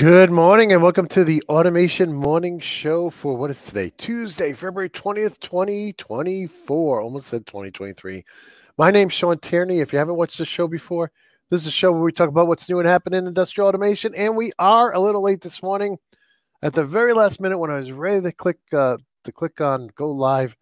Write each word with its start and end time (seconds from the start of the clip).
Good 0.00 0.30
morning 0.30 0.72
and 0.72 0.82
welcome 0.82 1.06
to 1.08 1.24
the 1.24 1.42
Automation 1.50 2.10
Morning 2.10 2.58
Show 2.58 3.10
for 3.10 3.36
what 3.36 3.50
is 3.50 3.62
today? 3.62 3.92
Tuesday, 3.98 4.54
February 4.54 4.88
20th, 4.88 5.38
2024. 5.40 7.02
Almost 7.02 7.26
said 7.26 7.44
2023. 7.44 8.24
My 8.78 8.90
name's 8.90 9.12
Shawn 9.12 9.36
Tierney. 9.40 9.80
If 9.80 9.92
you 9.92 9.98
haven't 9.98 10.16
watched 10.16 10.38
the 10.38 10.46
show 10.46 10.66
before, 10.66 11.12
this 11.50 11.60
is 11.60 11.66
a 11.66 11.70
show 11.70 11.92
where 11.92 12.00
we 12.00 12.12
talk 12.12 12.30
about 12.30 12.46
what's 12.46 12.66
new 12.66 12.78
and 12.78 12.88
happening 12.88 13.18
in 13.18 13.26
industrial 13.26 13.68
automation. 13.68 14.14
And 14.14 14.38
we 14.38 14.52
are 14.58 14.94
a 14.94 14.98
little 14.98 15.22
late 15.22 15.42
this 15.42 15.62
morning. 15.62 15.98
At 16.62 16.72
the 16.72 16.86
very 16.86 17.12
last 17.12 17.38
minute 17.38 17.58
when 17.58 17.70
I 17.70 17.76
was 17.76 17.92
ready 17.92 18.22
to 18.22 18.32
click 18.32 18.56
uh, 18.72 18.96
to 19.24 19.32
click 19.32 19.60
on 19.60 19.90
go 19.96 20.08
live, 20.10 20.56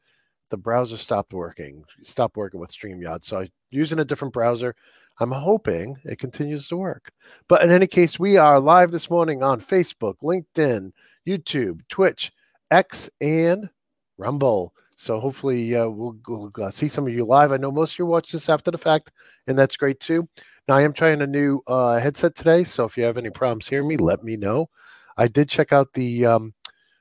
the 0.50 0.56
browser 0.56 0.96
stopped 0.96 1.32
working. 1.32 1.84
Stopped 2.02 2.36
working 2.36 2.58
with 2.58 2.72
StreamYard. 2.72 3.24
So 3.24 3.38
I'm 3.38 3.48
using 3.70 4.00
a 4.00 4.04
different 4.04 4.34
browser. 4.34 4.74
I'm 5.20 5.32
hoping 5.32 5.96
it 6.04 6.18
continues 6.18 6.68
to 6.68 6.76
work. 6.76 7.10
But 7.48 7.62
in 7.62 7.70
any 7.70 7.88
case, 7.88 8.18
we 8.18 8.36
are 8.36 8.60
live 8.60 8.92
this 8.92 9.10
morning 9.10 9.42
on 9.42 9.60
Facebook, 9.60 10.14
LinkedIn, 10.22 10.92
YouTube, 11.26 11.80
Twitch, 11.88 12.30
X, 12.70 13.10
and 13.20 13.68
Rumble. 14.16 14.72
So 14.96 15.18
hopefully 15.18 15.74
uh, 15.76 15.88
we'll, 15.88 16.16
we'll 16.28 16.52
uh, 16.62 16.70
see 16.70 16.88
some 16.88 17.06
of 17.06 17.12
you 17.12 17.24
live. 17.24 17.50
I 17.50 17.56
know 17.56 17.72
most 17.72 17.94
of 17.94 17.98
you 17.98 18.06
watch 18.06 18.30
this 18.30 18.48
after 18.48 18.70
the 18.70 18.78
fact, 18.78 19.10
and 19.46 19.58
that's 19.58 19.76
great 19.76 19.98
too. 19.98 20.28
Now 20.68 20.76
I 20.76 20.82
am 20.82 20.92
trying 20.92 21.22
a 21.22 21.26
new 21.26 21.62
uh, 21.66 21.98
headset 21.98 22.36
today, 22.36 22.62
so 22.62 22.84
if 22.84 22.96
you 22.96 23.04
have 23.04 23.18
any 23.18 23.30
problems 23.30 23.68
hearing 23.68 23.88
me, 23.88 23.96
let 23.96 24.22
me 24.22 24.36
know. 24.36 24.68
I 25.16 25.26
did 25.26 25.48
check 25.48 25.72
out 25.72 25.92
the 25.94 26.26
um, 26.26 26.54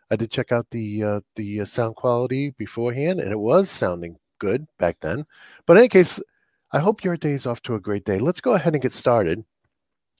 I 0.09 0.15
did 0.15 0.31
check 0.31 0.51
out 0.51 0.65
the 0.71 1.03
uh, 1.03 1.19
the 1.35 1.61
uh, 1.61 1.65
sound 1.65 1.95
quality 1.95 2.51
beforehand, 2.57 3.19
and 3.19 3.31
it 3.31 3.39
was 3.39 3.69
sounding 3.69 4.17
good 4.39 4.65
back 4.79 4.97
then. 5.01 5.25
But 5.65 5.73
in 5.73 5.79
any 5.79 5.89
case, 5.89 6.19
I 6.73 6.79
hope 6.79 7.03
your 7.03 7.15
day 7.15 7.31
is 7.31 7.47
off 7.47 7.61
to 7.63 7.75
a 7.75 7.79
great 7.79 8.03
day. 8.03 8.19
Let's 8.19 8.41
go 8.41 8.53
ahead 8.53 8.73
and 8.73 8.81
get 8.81 8.91
started 8.91 9.45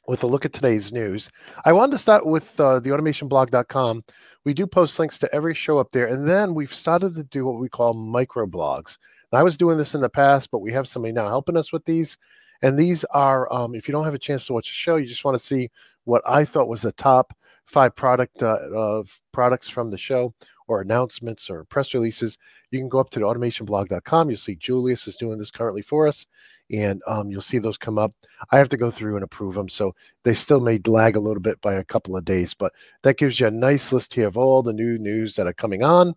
with 0.08 0.24
a 0.24 0.28
look 0.28 0.46
at 0.46 0.54
today's 0.54 0.94
news. 0.94 1.30
I 1.66 1.74
wanted 1.74 1.92
to 1.92 1.98
start 1.98 2.26
with 2.26 2.58
uh, 2.58 2.80
the 2.80 2.92
automationblog.com. 2.92 4.06
We 4.46 4.54
do 4.54 4.66
post 4.66 4.98
links 4.98 5.20
to 5.20 5.36
every 5.36 5.54
show 5.54 5.78
up 5.78 5.92
there, 5.92 6.08
and 6.08 6.26
then 6.26 6.54
we've 6.54 6.74
started 6.74 7.16
to 7.16 7.24
do 7.26 7.46
what 7.46 7.60
we 7.60 7.68
call 7.68 7.94
microblogs. 7.94 8.98
I 9.34 9.44
was 9.44 9.58
doing 9.58 9.78
this 9.78 9.94
in 9.94 10.00
the 10.00 10.10
past, 10.10 10.50
but 10.50 10.60
we 10.60 10.72
have 10.72 10.88
somebody 10.88 11.12
now 11.12 11.28
helping 11.28 11.58
us 11.58 11.74
with 11.74 11.84
these. 11.84 12.18
And 12.62 12.78
these 12.78 13.04
are, 13.06 13.52
um, 13.54 13.76
if 13.76 13.88
you 13.88 13.92
don't 13.92 14.06
have 14.06 14.14
a 14.14 14.20
chance 14.20 14.48
to 14.48 14.54
watch 14.54 14.70
the 14.70 14.74
show, 14.74 14.96
you 14.96 15.06
just 15.06 15.26
want 15.26 15.36
to 15.38 15.46
see 15.46 15.70
what 16.06 16.22
I 16.26 16.46
thought 16.46 16.70
was 16.70 16.82
the 16.82 16.94
top 16.94 17.34
five 17.66 17.94
product 17.94 18.42
uh, 18.42 18.58
of 18.74 19.22
products 19.34 19.68
from 19.68 19.92
the 19.92 19.98
show 19.98 20.34
or 20.68 20.82
announcements 20.82 21.50
or 21.50 21.64
press 21.66 21.94
releases, 21.94 22.38
you 22.72 22.80
can 22.80 22.90
go 22.90 23.00
up 23.00 23.10
to 23.12 23.20
the 23.20 23.26
automationblog.com. 23.26 24.30
You'll 24.30 24.38
see 24.38 24.56
Julius 24.56 25.08
is 25.08 25.16
doing 25.16 25.38
this 25.38 25.52
currently 25.52 25.82
for 25.82 26.08
us, 26.08 26.26
and 26.72 27.02
um, 27.08 27.30
you'll 27.32 27.42
see 27.42 27.60
those 27.60 27.78
come 27.78 27.98
up. 27.98 28.14
I 28.52 28.58
have 28.58 28.70
to 28.70 28.78
go 28.78 28.92
through 28.92 29.16
and 29.16 29.24
approve 29.24 29.56
them, 29.56 29.70
so 29.70 29.96
they 30.24 30.34
still 30.34 30.60
may 30.60 30.80
lag 30.86 31.16
a 31.16 31.22
little 31.22 31.42
bit 31.42 31.60
by 31.62 31.76
a 31.76 31.84
couple 31.84 32.16
of 32.16 32.26
days, 32.26 32.54
but 32.54 32.74
that 33.04 33.18
gives 33.18 33.40
you 33.40 33.48
a 33.48 33.52
nice 33.52 33.92
list 33.92 34.14
here 34.14 34.28
of 34.28 34.38
all 34.38 34.62
the 34.62 34.74
new 34.74 34.98
news 34.98 35.36
that 35.36 35.48
are 35.48 35.54
coming 35.54 35.84
on. 35.84 36.14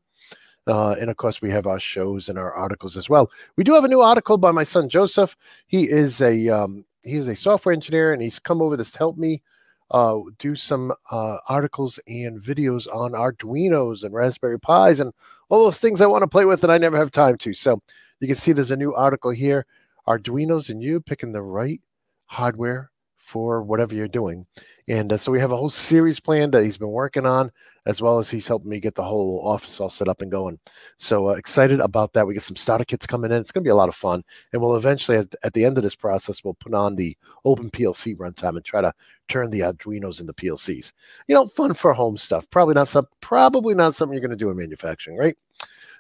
Uh, 0.67 0.95
and 1.01 1.11
of 1.11 1.17
course, 1.17 1.41
we 1.41 1.51
have 1.51 1.67
our 1.67 1.81
shows 1.81 2.29
and 2.29 2.39
our 2.39 2.53
articles 2.55 2.97
as 2.97 3.09
well. 3.09 3.31
We 3.57 3.65
do 3.65 3.73
have 3.73 3.85
a 3.85 3.89
new 3.89 4.03
article 4.03 4.39
by 4.39 4.53
my 4.53 4.65
son 4.65 4.89
Joseph. 4.89 5.37
He 5.67 5.89
is 5.89 6.21
a 6.21 6.49
um, 6.49 6.85
he 7.03 7.17
is 7.17 7.29
a 7.29 7.37
software 7.37 7.73
engineer, 7.73 8.13
and 8.13 8.23
he's 8.23 8.39
come 8.39 8.61
over 8.61 8.77
to 8.77 8.99
help 8.99 9.17
me 9.17 9.43
uh, 9.91 10.19
do 10.39 10.55
some 10.55 10.93
uh, 11.11 11.37
articles 11.49 11.99
and 12.07 12.41
videos 12.41 12.87
on 12.95 13.13
Arduinos 13.13 14.05
and 14.05 14.15
Raspberry 14.15 14.59
Pis 14.59 15.01
and 15.01 15.13
all 15.49 15.65
those 15.65 15.79
things 15.79 16.01
I 16.01 16.07
want 16.07 16.23
to 16.23 16.29
play 16.29 16.45
with 16.45 16.63
and 16.63 16.73
I 16.73 16.79
never 16.79 16.97
have 16.97 17.11
time 17.11 17.37
to. 17.39 17.55
So 17.55 17.81
you 18.21 18.29
can 18.29 18.37
see 18.37 18.53
there's 18.53 18.71
a 18.71 18.77
new 18.77 18.95
article 18.95 19.31
here 19.31 19.67
Arduinos 20.07 20.71
and 20.71 20.83
you 20.83 21.01
picking 21.01 21.33
the 21.33 21.43
right 21.43 21.81
hardware 22.27 22.91
for 23.31 23.63
whatever 23.63 23.95
you're 23.95 24.09
doing. 24.09 24.45
And 24.89 25.13
uh, 25.13 25.17
so 25.17 25.31
we 25.31 25.39
have 25.39 25.53
a 25.53 25.57
whole 25.57 25.71
series 25.71 26.19
planned 26.19 26.53
that 26.53 26.65
he's 26.65 26.77
been 26.77 26.91
working 26.91 27.25
on, 27.25 27.53
as 27.87 28.03
well 28.03 28.19
as 28.19 28.29
he's 28.29 28.49
helping 28.49 28.71
me 28.71 28.81
get 28.81 28.97
the 28.97 29.05
whole 29.05 29.41
office 29.47 29.79
all 29.79 29.89
set 29.89 30.09
up 30.09 30.21
and 30.21 30.33
going. 30.33 30.59
So 30.97 31.29
uh, 31.29 31.35
excited 31.35 31.79
about 31.79 32.13
that. 32.15 32.27
We 32.27 32.35
get 32.35 32.43
some 32.43 32.57
starter 32.57 32.85
kits 32.85 33.07
coming 33.07 33.31
in. 33.31 33.39
It's 33.39 33.53
going 33.53 33.63
to 33.63 33.69
be 33.69 33.71
a 33.71 33.77
lot 33.77 33.89
of 33.89 33.95
fun. 33.95 34.25
And 34.53 34.61
we'll 34.61 34.75
eventually, 34.75 35.19
at, 35.19 35.33
at 35.45 35.53
the 35.53 35.65
end 35.65 35.77
of 35.77 35.85
this 35.85 35.95
process, 35.95 36.43
we'll 36.43 36.55
put 36.55 36.75
on 36.75 36.97
the 36.97 37.17
open 37.45 37.71
PLC 37.71 38.17
runtime 38.17 38.57
and 38.57 38.65
try 38.65 38.81
to 38.81 38.93
turn 39.29 39.51
the 39.51 39.61
Arduinos 39.61 40.21
into 40.21 40.33
PLCs. 40.33 40.93
You 41.29 41.37
know, 41.37 41.47
fun 41.47 41.73
for 41.75 41.93
home 41.93 42.19
stuff. 42.19 42.51
Probably 42.51 42.75
not 42.75 42.89
some, 42.89 43.07
probably 43.21 43.77
not 43.77 43.95
something 43.95 44.13
you're 44.13 44.27
going 44.27 44.37
to 44.37 44.45
do 44.45 44.51
in 44.51 44.57
manufacturing, 44.57 45.17
right? 45.17 45.39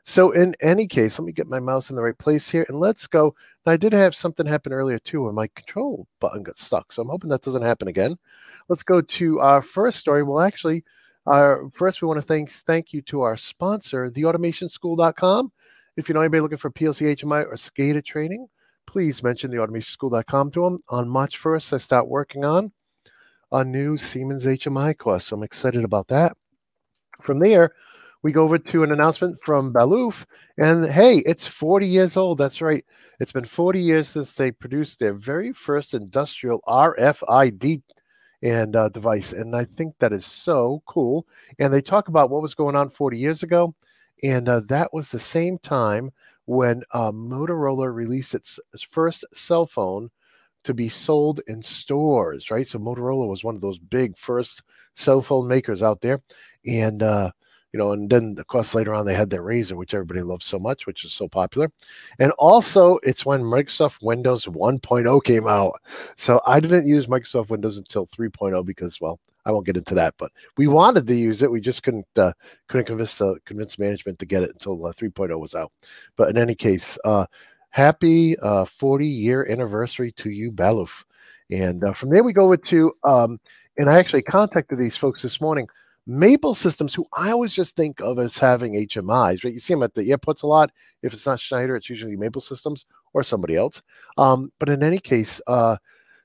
So 0.04 0.30
in 0.30 0.54
any 0.60 0.86
case, 0.86 1.18
let 1.18 1.26
me 1.26 1.32
get 1.32 1.46
my 1.46 1.60
mouse 1.60 1.90
in 1.90 1.96
the 1.96 2.02
right 2.02 2.16
place 2.16 2.50
here 2.50 2.64
and 2.68 2.80
let's 2.80 3.06
go. 3.06 3.34
Now, 3.64 3.72
I 3.72 3.76
did 3.76 3.92
have 3.92 4.14
something 4.14 4.46
happen 4.46 4.72
earlier 4.72 4.98
too 4.98 5.22
where 5.22 5.32
my 5.32 5.48
control 5.48 6.06
button 6.20 6.42
got 6.42 6.56
stuck. 6.56 6.92
So 6.92 7.02
I'm 7.02 7.08
hoping 7.08 7.30
that 7.30 7.42
doesn't 7.42 7.62
happen 7.62 7.88
again. 7.88 8.16
Let's 8.68 8.82
go 8.82 9.00
to 9.00 9.40
our 9.40 9.62
first 9.62 10.00
story. 10.00 10.22
Well, 10.22 10.40
actually, 10.40 10.84
our, 11.26 11.68
first 11.70 12.00
we 12.00 12.08
want 12.08 12.18
to 12.20 12.26
thank 12.26 12.50
thank 12.50 12.92
you 12.92 13.02
to 13.02 13.22
our 13.22 13.36
sponsor, 13.36 14.10
theautomationschool.com. 14.10 15.52
If 15.96 16.08
you 16.08 16.14
know 16.14 16.20
anybody 16.20 16.40
looking 16.40 16.58
for 16.58 16.70
PLC 16.70 17.14
HMI 17.16 17.44
or 17.44 17.54
SCADA 17.54 18.04
training, 18.04 18.46
please 18.86 19.22
mention 19.22 19.50
theautomationschool.com 19.50 20.50
to 20.52 20.64
them. 20.64 20.78
On 20.88 21.08
March 21.08 21.40
1st, 21.40 21.74
I 21.74 21.76
start 21.76 22.08
working 22.08 22.44
on 22.44 22.72
a 23.52 23.64
new 23.64 23.96
Siemens 23.96 24.46
HMI 24.46 24.96
course. 24.96 25.26
So 25.26 25.36
I'm 25.36 25.42
excited 25.42 25.84
about 25.84 26.08
that. 26.08 26.36
From 27.22 27.38
there, 27.38 27.72
we 28.22 28.32
go 28.32 28.42
over 28.44 28.58
to 28.58 28.82
an 28.82 28.92
announcement 28.92 29.38
from 29.42 29.72
Balluff, 29.72 30.26
and 30.58 30.86
hey, 30.86 31.18
it's 31.26 31.46
40 31.46 31.86
years 31.86 32.16
old. 32.16 32.38
That's 32.38 32.60
right. 32.60 32.84
It's 33.18 33.32
been 33.32 33.44
40 33.44 33.80
years 33.80 34.08
since 34.08 34.34
they 34.34 34.50
produced 34.50 34.98
their 34.98 35.14
very 35.14 35.52
first 35.52 35.94
industrial 35.94 36.62
RFID 36.66 37.82
and 38.42 38.76
uh, 38.76 38.88
device, 38.90 39.32
and 39.32 39.54
I 39.54 39.64
think 39.64 39.94
that 39.98 40.12
is 40.12 40.26
so 40.26 40.82
cool. 40.86 41.26
And 41.58 41.72
they 41.72 41.82
talk 41.82 42.08
about 42.08 42.30
what 42.30 42.42
was 42.42 42.54
going 42.54 42.76
on 42.76 42.90
40 42.90 43.18
years 43.18 43.42
ago, 43.42 43.74
and 44.22 44.48
uh, 44.48 44.60
that 44.68 44.92
was 44.92 45.10
the 45.10 45.18
same 45.18 45.58
time 45.58 46.10
when 46.46 46.82
uh, 46.92 47.12
Motorola 47.12 47.94
released 47.94 48.34
its 48.34 48.58
first 48.90 49.24
cell 49.32 49.66
phone 49.66 50.10
to 50.64 50.74
be 50.74 50.88
sold 50.88 51.40
in 51.46 51.62
stores, 51.62 52.50
right? 52.50 52.66
So 52.66 52.78
Motorola 52.78 53.28
was 53.28 53.44
one 53.44 53.54
of 53.54 53.60
those 53.60 53.78
big 53.78 54.16
first 54.18 54.62
cell 54.94 55.22
phone 55.22 55.48
makers 55.48 55.82
out 55.82 56.00
there, 56.00 56.20
and 56.66 57.02
uh, 57.02 57.30
you 57.72 57.78
know, 57.78 57.92
and 57.92 58.10
then 58.10 58.34
of 58.38 58.46
course 58.46 58.74
later 58.74 58.94
on 58.94 59.06
they 59.06 59.14
had 59.14 59.30
their 59.30 59.42
Razr, 59.42 59.76
which 59.76 59.94
everybody 59.94 60.22
loves 60.22 60.44
so 60.44 60.58
much, 60.58 60.86
which 60.86 61.04
is 61.04 61.12
so 61.12 61.28
popular. 61.28 61.70
And 62.18 62.32
also 62.32 62.98
it's 63.02 63.24
when 63.24 63.42
Microsoft 63.42 64.02
Windows 64.02 64.46
1.0 64.46 65.24
came 65.24 65.46
out. 65.46 65.80
So 66.16 66.40
I 66.46 66.60
didn't 66.60 66.86
use 66.86 67.06
Microsoft 67.06 67.50
Windows 67.50 67.78
until 67.78 68.06
3.0 68.06 68.64
because, 68.64 69.00
well, 69.00 69.20
I 69.46 69.52
won't 69.52 69.66
get 69.66 69.76
into 69.76 69.94
that, 69.94 70.14
but 70.18 70.32
we 70.56 70.66
wanted 70.66 71.06
to 71.06 71.14
use 71.14 71.42
it. 71.42 71.50
We 71.50 71.60
just 71.60 71.82
couldn't 71.82 72.06
uh, 72.16 72.32
couldn't 72.68 72.86
convince 72.86 73.20
uh, 73.20 73.34
convince 73.46 73.78
management 73.78 74.18
to 74.18 74.26
get 74.26 74.42
it 74.42 74.50
until 74.50 74.84
uh, 74.84 74.92
3.0 74.92 75.38
was 75.40 75.54
out. 75.54 75.72
But 76.16 76.28
in 76.28 76.36
any 76.36 76.54
case, 76.54 76.98
uh, 77.04 77.26
happy 77.70 78.38
uh, 78.40 78.66
40 78.66 79.06
year 79.06 79.46
anniversary 79.50 80.12
to 80.12 80.30
you, 80.30 80.52
Balluff. 80.52 81.04
And 81.50 81.82
uh, 81.82 81.92
from 81.92 82.10
there 82.10 82.22
we 82.22 82.32
go 82.32 82.44
over 82.44 82.56
to, 82.56 82.92
um, 83.04 83.40
and 83.76 83.88
I 83.88 83.98
actually 83.98 84.22
contacted 84.22 84.78
these 84.78 84.96
folks 84.96 85.22
this 85.22 85.40
morning 85.40 85.68
Maple 86.06 86.54
Systems, 86.54 86.94
who 86.94 87.06
I 87.12 87.30
always 87.30 87.54
just 87.54 87.76
think 87.76 88.00
of 88.00 88.18
as 88.18 88.38
having 88.38 88.74
HMIs, 88.74 89.44
right? 89.44 89.54
You 89.54 89.60
see 89.60 89.74
them 89.74 89.82
at 89.82 89.94
the 89.94 90.10
airports 90.10 90.42
a 90.42 90.46
lot. 90.46 90.72
If 91.02 91.12
it's 91.12 91.26
not 91.26 91.40
Schneider, 91.40 91.76
it's 91.76 91.90
usually 91.90 92.16
Maple 92.16 92.40
Systems 92.40 92.86
or 93.12 93.22
somebody 93.22 93.56
else. 93.56 93.82
Um, 94.18 94.52
but 94.58 94.68
in 94.68 94.82
any 94.82 94.98
case, 94.98 95.40
uh, 95.46 95.76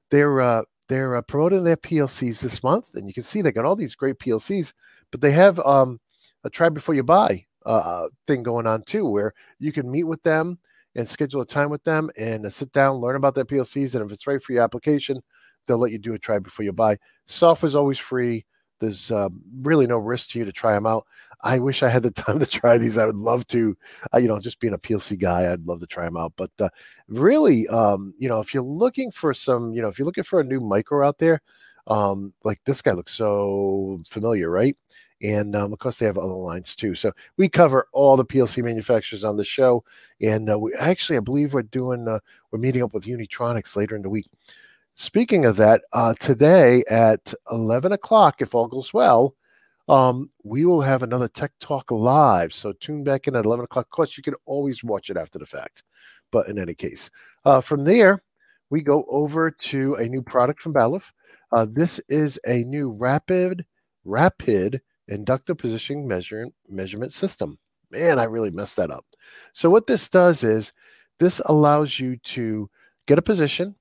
they're 0.09 0.41
uh, 0.41 0.63
they're 0.87 1.15
uh, 1.15 1.21
promoting 1.21 1.63
their 1.63 1.77
PLCs 1.77 2.39
this 2.39 2.63
month, 2.63 2.87
and 2.95 3.07
you 3.07 3.13
can 3.13 3.23
see 3.23 3.41
they 3.41 3.51
got 3.51 3.65
all 3.65 3.75
these 3.75 3.95
great 3.95 4.19
PLCs. 4.19 4.73
But 5.11 5.21
they 5.21 5.31
have 5.31 5.59
um, 5.59 5.99
a 6.43 6.49
try 6.49 6.69
before 6.69 6.95
you 6.95 7.03
buy 7.03 7.45
uh, 7.65 8.07
thing 8.27 8.43
going 8.43 8.67
on 8.67 8.83
too, 8.83 9.07
where 9.07 9.33
you 9.59 9.71
can 9.71 9.89
meet 9.89 10.03
with 10.03 10.21
them 10.23 10.59
and 10.95 11.07
schedule 11.07 11.41
a 11.41 11.45
time 11.45 11.69
with 11.69 11.83
them 11.83 12.09
and 12.17 12.45
uh, 12.45 12.49
sit 12.49 12.71
down, 12.71 12.97
learn 12.97 13.15
about 13.15 13.35
their 13.35 13.45
PLCs, 13.45 13.95
and 13.95 14.05
if 14.05 14.11
it's 14.11 14.27
right 14.27 14.41
for 14.41 14.53
your 14.53 14.63
application, 14.63 15.21
they'll 15.67 15.77
let 15.77 15.91
you 15.91 15.99
do 15.99 16.13
a 16.13 16.19
try 16.19 16.39
before 16.39 16.63
you 16.63 16.71
buy. 16.71 16.97
Software 17.25 17.67
is 17.67 17.75
always 17.75 17.97
free 17.97 18.45
there's 18.79 19.11
uh, 19.11 19.29
really 19.61 19.87
no 19.87 19.97
risk 19.97 20.29
to 20.29 20.39
you 20.39 20.45
to 20.45 20.51
try 20.51 20.73
them 20.73 20.85
out. 20.85 21.05
I 21.41 21.59
wish 21.59 21.83
I 21.83 21.89
had 21.89 22.03
the 22.03 22.11
time 22.23 22.39
to 22.39 22.45
try 22.45 22.77
these. 22.77 22.97
I 22.97 23.05
would 23.05 23.15
love 23.15 23.47
to, 23.47 23.77
uh, 24.13 24.17
you 24.17 24.27
know, 24.27 24.39
just 24.39 24.59
being 24.59 24.73
a 24.73 24.77
PLC 24.77 25.19
guy, 25.19 25.51
I'd 25.51 25.65
love 25.65 25.79
to 25.79 25.87
try 25.87 26.05
them 26.05 26.17
out. 26.17 26.33
But 26.35 26.51
uh, 26.59 26.69
really, 27.07 27.67
um, 27.67 28.13
you 28.17 28.27
know, 28.27 28.39
if 28.39 28.53
you're 28.53 28.63
looking 28.63 29.11
for 29.11 29.33
some, 29.33 29.73
you 29.73 29.81
know, 29.81 29.87
if 29.87 29.99
you're 29.99 30.05
looking 30.05 30.23
for 30.23 30.39
a 30.39 30.43
new 30.43 30.59
micro 30.59 31.07
out 31.07 31.17
there, 31.17 31.41
um, 31.87 32.33
like 32.43 32.59
this 32.65 32.81
guy 32.81 32.91
looks 32.91 33.13
so 33.13 34.01
familiar, 34.07 34.49
right? 34.49 34.75
And 35.21 35.55
um, 35.55 35.71
of 35.71 35.79
course, 35.79 35.97
they 35.97 36.05
have 36.05 36.17
other 36.17 36.33
lines 36.33 36.75
too. 36.75 36.93
So 36.93 37.11
we 37.37 37.47
cover 37.47 37.87
all 37.93 38.17
the 38.17 38.25
PLC 38.25 38.63
manufacturers 38.63 39.23
on 39.23 39.37
the 39.37 39.45
show, 39.45 39.83
and 40.21 40.49
uh, 40.49 40.59
we 40.59 40.73
actually, 40.75 41.17
I 41.17 41.21
believe, 41.21 41.53
we're 41.53 41.63
doing, 41.63 42.07
uh, 42.07 42.19
we're 42.51 42.59
meeting 42.59 42.83
up 42.83 42.93
with 42.93 43.05
Unitronics 43.05 43.75
later 43.75 43.95
in 43.95 44.01
the 44.01 44.09
week. 44.09 44.27
Speaking 44.95 45.43
of 45.43 45.57
that, 45.57 45.81
uh, 45.91 46.13
today 46.21 46.81
at 46.89 47.33
11 47.51 47.91
o'clock, 47.91 48.41
if 48.41 48.55
all 48.55 48.67
goes 48.67 48.93
well, 48.93 49.35
um, 49.89 50.29
we 50.43 50.63
will 50.63 50.79
have 50.79 51.03
another 51.03 51.27
Tech 51.27 51.51
Talk 51.59 51.91
live. 51.91 52.53
So 52.53 52.71
tune 52.71 53.03
back 53.03 53.27
in 53.27 53.35
at 53.35 53.43
11 53.43 53.65
o'clock. 53.65 53.87
Of 53.87 53.91
course, 53.91 54.15
you 54.15 54.23
can 54.23 54.35
always 54.45 54.85
watch 54.85 55.09
it 55.09 55.17
after 55.17 55.37
the 55.37 55.45
fact. 55.45 55.83
But 56.31 56.47
in 56.47 56.57
any 56.57 56.73
case, 56.73 57.11
uh, 57.43 57.59
from 57.59 57.83
there, 57.83 58.23
we 58.69 58.81
go 58.81 59.05
over 59.09 59.51
to 59.51 59.95
a 59.95 60.07
new 60.07 60.21
product 60.21 60.61
from 60.61 60.73
Balluff. 60.73 61.11
Uh, 61.51 61.67
this 61.69 61.99
is 62.07 62.39
a 62.47 62.63
new 62.63 62.89
rapid, 62.89 63.65
rapid 64.05 64.81
inductive 65.09 65.57
positioning 65.57 66.07
measure, 66.07 66.47
measurement 66.69 67.11
system. 67.11 67.59
Man, 67.91 68.17
I 68.17 68.23
really 68.23 68.49
messed 68.49 68.77
that 68.77 68.91
up. 68.91 69.05
So 69.51 69.69
what 69.69 69.87
this 69.87 70.07
does 70.07 70.43
is 70.45 70.71
this 71.19 71.41
allows 71.47 71.99
you 71.99 72.15
to 72.17 72.69
get 73.07 73.19
a 73.19 73.21
position, 73.21 73.75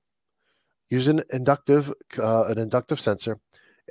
use 0.89 1.07
an 1.07 1.23
inductive, 1.31 1.91
uh, 2.17 2.45
an 2.45 2.57
inductive 2.57 2.99
sensor, 2.99 3.39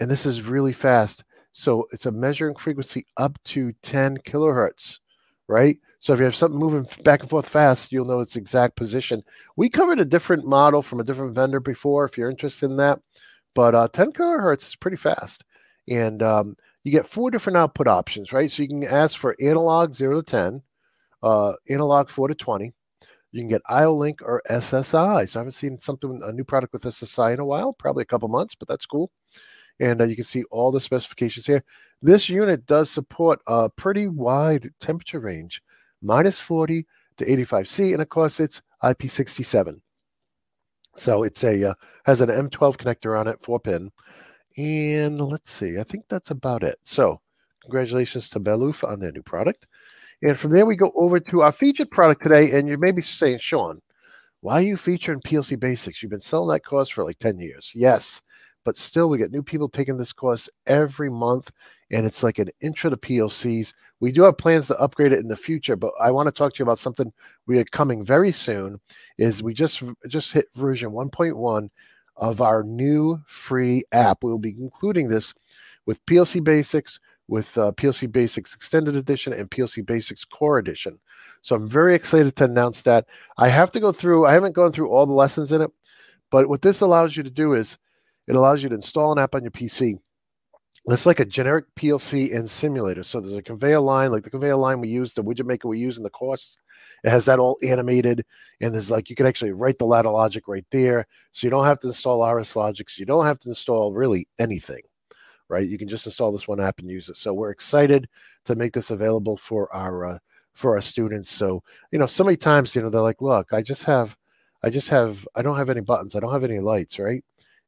and 0.01 0.11
this 0.11 0.27
is 0.27 0.43
really 0.43 0.73
fast. 0.73 1.25
So 1.53 1.87
it's 1.93 2.07
a 2.07 2.13
measuring 2.13 2.57
frequency 2.57 3.07
up 3.17 3.39
to 3.45 3.73
10 3.83 4.19
kilohertz, 4.19 4.99
right? 5.49 5.79
So 6.01 6.13
if 6.13 6.19
you 6.19 6.25
have 6.25 6.35
something 6.35 6.59
moving 6.59 6.87
back 7.03 7.21
and 7.21 7.31
forth 7.31 7.49
fast, 7.49 7.93
you'll 7.93 8.05
know 8.05 8.21
its 8.21 8.37
exact 8.37 8.77
position. 8.77 9.23
We 9.57 9.71
covered 9.71 10.01
a 10.01 10.05
different 10.05 10.45
model 10.45 10.83
from 10.83 11.01
a 11.01 11.05
different 11.05 11.35
vendor 11.35 11.61
before, 11.61 12.05
if 12.05 12.19
you're 12.19 12.31
interested 12.31 12.67
in 12.67 12.77
that. 12.79 13.01
But 13.55 13.75
uh, 13.75 13.89
10 13.89 14.13
kilohertz 14.13 14.67
is 14.67 14.77
pretty 14.77 14.97
fast, 14.97 15.45
and 15.89 16.23
um, 16.23 16.57
you 16.83 16.93
get 16.93 17.07
four 17.07 17.31
different 17.31 17.57
output 17.57 17.87
options, 17.87 18.33
right? 18.33 18.51
So 18.51 18.63
you 18.63 18.69
can 18.69 18.85
ask 18.85 19.17
for 19.17 19.37
analog 19.41 19.95
zero 19.95 20.21
to 20.21 20.23
10, 20.23 20.63
uh, 21.23 21.53
analog 21.71 22.11
four 22.11 22.29
to 22.29 22.35
20. 22.35 22.75
You 23.35 23.41
can 23.41 23.49
get 23.49 23.63
IO-Link 23.69 24.23
or 24.23 24.43
SSI. 24.49 25.29
So 25.29 25.39
I 25.39 25.41
haven't 25.41 25.53
seen 25.53 25.79
something 25.79 26.21
a 26.23 26.33
new 26.33 26.45
product 26.45 26.73
with 26.73 26.85
SSI 26.85 27.35
in 27.35 27.41
a 27.41 27.45
while, 27.45 27.73
probably 27.73 28.03
a 28.03 28.07
couple 28.07 28.29
months, 28.29 28.55
but 28.55 28.69
that's 28.69 28.87
cool 28.87 29.11
and 29.81 30.01
uh, 30.01 30.05
you 30.05 30.15
can 30.15 30.25
see 30.25 30.45
all 30.51 30.71
the 30.71 30.81
specifications 30.81 31.47
here. 31.47 31.65
This 32.03 32.29
unit 32.29 32.67
does 32.67 32.91
support 32.91 33.41
a 33.47 33.71
pretty 33.71 34.09
wide 34.09 34.69
temperature 34.81 35.21
range, 35.21 35.63
minus 36.03 36.39
40 36.39 36.87
to 37.19 37.33
85 37.33 37.69
C, 37.69 37.93
and 37.93 38.03
of 38.03 38.09
course 38.09 38.41
it's 38.41 38.63
IP67. 38.83 39.81
So 40.97 41.25
it's 41.25 41.43
a 41.43 41.71
uh, 41.71 41.75
has 42.05 42.21
an 42.21 42.29
M12 42.29 42.77
connector 42.77 43.19
on 43.19 43.27
it, 43.27 43.43
four 43.43 43.59
pin, 43.59 43.91
and 44.57 45.21
let's 45.21 45.51
see, 45.51 45.79
I 45.79 45.83
think 45.83 46.05
that's 46.09 46.31
about 46.31 46.63
it. 46.63 46.79
So 46.85 47.21
congratulations 47.63 48.29
to 48.31 48.41
Balluff 48.41 48.89
on 48.89 49.01
their 49.01 49.13
new 49.13 49.23
product. 49.23 49.67
And 50.25 50.39
from 50.39 50.53
there 50.53 50.67
we 50.67 50.75
go 50.75 50.93
over 50.97 51.21
to 51.21 51.43
our 51.43 51.53
featured 51.53 51.91
product 51.91 52.23
today, 52.23 52.51
and 52.53 52.67
you 52.69 52.79
may 52.79 52.91
be 52.91 53.03
saying, 53.03 53.39
Shawn, 53.39 53.79
why 54.41 54.55
are 54.55 54.63
you 54.63 54.77
featuring 54.77 55.21
PLC 55.21 55.59
Basics? 55.59 56.03
You've 56.03 56.11
been 56.11 56.21
selling 56.21 56.49
that 56.49 56.65
course 56.65 56.89
for 56.89 57.05
like 57.05 57.19
10 57.19 57.39
years. 57.39 57.73
Yes, 57.75 58.23
but 58.65 58.77
still 58.77 59.09
we 59.09 59.19
get 59.19 59.31
new 59.31 59.43
people 59.43 59.69
taking 59.69 59.97
this 59.97 60.13
course 60.13 60.49
every 60.67 61.11
month 61.11 61.51
and 61.91 62.07
it's 62.07 62.23
like 62.23 62.39
an 62.39 62.49
intro 62.61 62.91
to 62.91 62.97
plcs 62.97 63.73
we 64.01 64.11
do 64.11 64.23
have 64.23 64.39
plans 64.39 64.67
to 64.67 64.79
upgrade 64.79 65.13
it 65.13 65.19
in 65.19 65.29
the 65.29 65.37
future 65.37 65.77
but 65.77 65.93
i 66.01 66.11
want 66.11 66.27
to 66.27 66.33
talk 66.33 66.53
to 66.53 66.59
you 66.59 66.65
about 66.65 66.79
something 66.79 67.13
we 67.47 67.59
are 67.59 67.65
coming 67.65 68.05
very 68.05 68.33
soon 68.33 68.81
is 69.19 69.43
we 69.43 69.55
just 69.55 69.83
just 70.09 70.33
hit 70.33 70.47
version 70.55 70.91
1.1 70.91 71.69
of 72.17 72.41
our 72.41 72.63
new 72.63 73.19
free 73.27 73.83
app 73.93 74.25
we 74.25 74.31
will 74.31 74.39
be 74.39 74.57
including 74.59 75.09
this 75.09 75.35
with 75.87 76.05
plc 76.07 76.43
basics 76.43 77.01
with 77.29 77.57
uh, 77.59 77.73
plc 77.73 78.11
basics 78.13 78.55
extended 78.55 78.97
edition 78.97 79.33
and 79.33 79.51
plc 79.51 79.85
basics 79.87 80.25
core 80.25 80.59
edition 80.59 80.99
so 81.43 81.57
i'm 81.57 81.69
very 81.69 81.95
excited 81.95 82.35
to 82.37 82.45
announce 82.45 82.83
that 82.83 83.07
i 83.39 83.49
have 83.49 83.71
to 83.71 83.81
go 83.81 83.93
through 83.93 84.27
i 84.27 84.33
haven't 84.33 84.55
gone 84.55 84.73
through 84.73 84.91
all 84.91 85.07
the 85.07 85.13
lessons 85.13 85.53
in 85.53 85.63
it 85.63 85.71
but 86.31 86.49
what 86.49 86.63
this 86.63 86.81
allows 86.81 87.17
you 87.17 87.23
to 87.23 87.31
do 87.31 87.55
is 87.55 87.79
it 88.27 88.37
allows 88.37 88.63
you 88.63 88.69
to 88.69 88.75
install 88.75 89.13
an 89.13 89.19
app 89.19 89.35
on 89.35 89.43
your 89.43 89.51
PC. 89.51 89.99
It's 90.87 91.07
like 91.07 91.21
a 91.21 91.25
generic 91.25 91.67
PLC 91.77 92.35
and 92.35 92.49
simulator. 92.49 93.03
So 93.03 93.21
there's 93.21 93.37
a 93.37 93.43
conveyor 93.43 93.81
line, 93.81 94.11
like 94.11 94.25
the 94.25 94.31
conveyor 94.31 94.57
line 94.57 94.81
we 94.81 94.89
use, 94.89 95.15
the 95.15 95.25
widget 95.25 95.47
maker 95.47 95.69
we 95.69 95.79
use 95.79 95.97
in 95.97 96.03
the 96.03 96.11
course. 96.11 96.57
It 97.05 97.11
has 97.11 97.25
that 97.27 97.39
all 97.39 97.59
animated, 97.63 98.25
and 98.61 98.75
there's 98.75 98.91
like 98.91 99.09
you 99.09 99.17
can 99.17 99.27
actually 99.27 99.53
write 99.53 99.79
the 99.79 99.87
ladder 99.87 100.11
logic 100.11 100.49
right 100.49 100.65
there. 100.71 101.07
So 101.33 101.47
you 101.47 101.51
don't 101.51 101.65
have 101.65 101.79
to 101.81 101.87
install 101.87 102.21
RSLogix. 102.21 102.99
You 102.99 103.07
don't 103.07 103.27
have 103.27 103.39
to 103.41 103.51
install 103.51 103.93
really 103.93 104.27
anything, 104.39 104.83
right? 105.49 105.69
You 105.69 105.79
can 105.79 105.89
just 105.89 106.07
install 106.07 106.33
this 106.33 106.49
one 106.49 106.61
app 106.61 106.79
and 106.79 106.89
use 106.89 107.09
it. 107.09 107.17
So 107.17 107.33
we're 107.33 107.51
excited 107.51 108.09
to 108.45 108.55
make 108.55 108.73
this 108.73 108.91
available 108.91 109.37
for 109.37 109.73
our 109.75 110.05
uh, 110.05 110.19
for 110.55 110.75
our 110.75 110.81
students. 110.81 111.31
So 111.31 111.63
you 111.91 111.99
know, 111.99 112.07
so 112.07 112.25
many 112.25 112.37
times 112.37 112.75
you 112.75 112.83
know 112.83 112.91
they're 112.91 113.01
like, 113.01 113.23
look, 113.23 113.53
I 113.53 113.63
just 113.63 113.85
have, 113.85 114.17
I 114.63 114.71
just 114.71 114.89
have, 114.89 115.27
I 115.35 115.43
don't 115.43 115.57
have 115.57 115.71
any 115.71 115.81
buttons, 115.81 116.17
I 116.17 116.21
don't 116.21 116.33
have 116.33 116.45
any 116.45 116.61
lights, 116.61 116.99
right? 116.99 117.23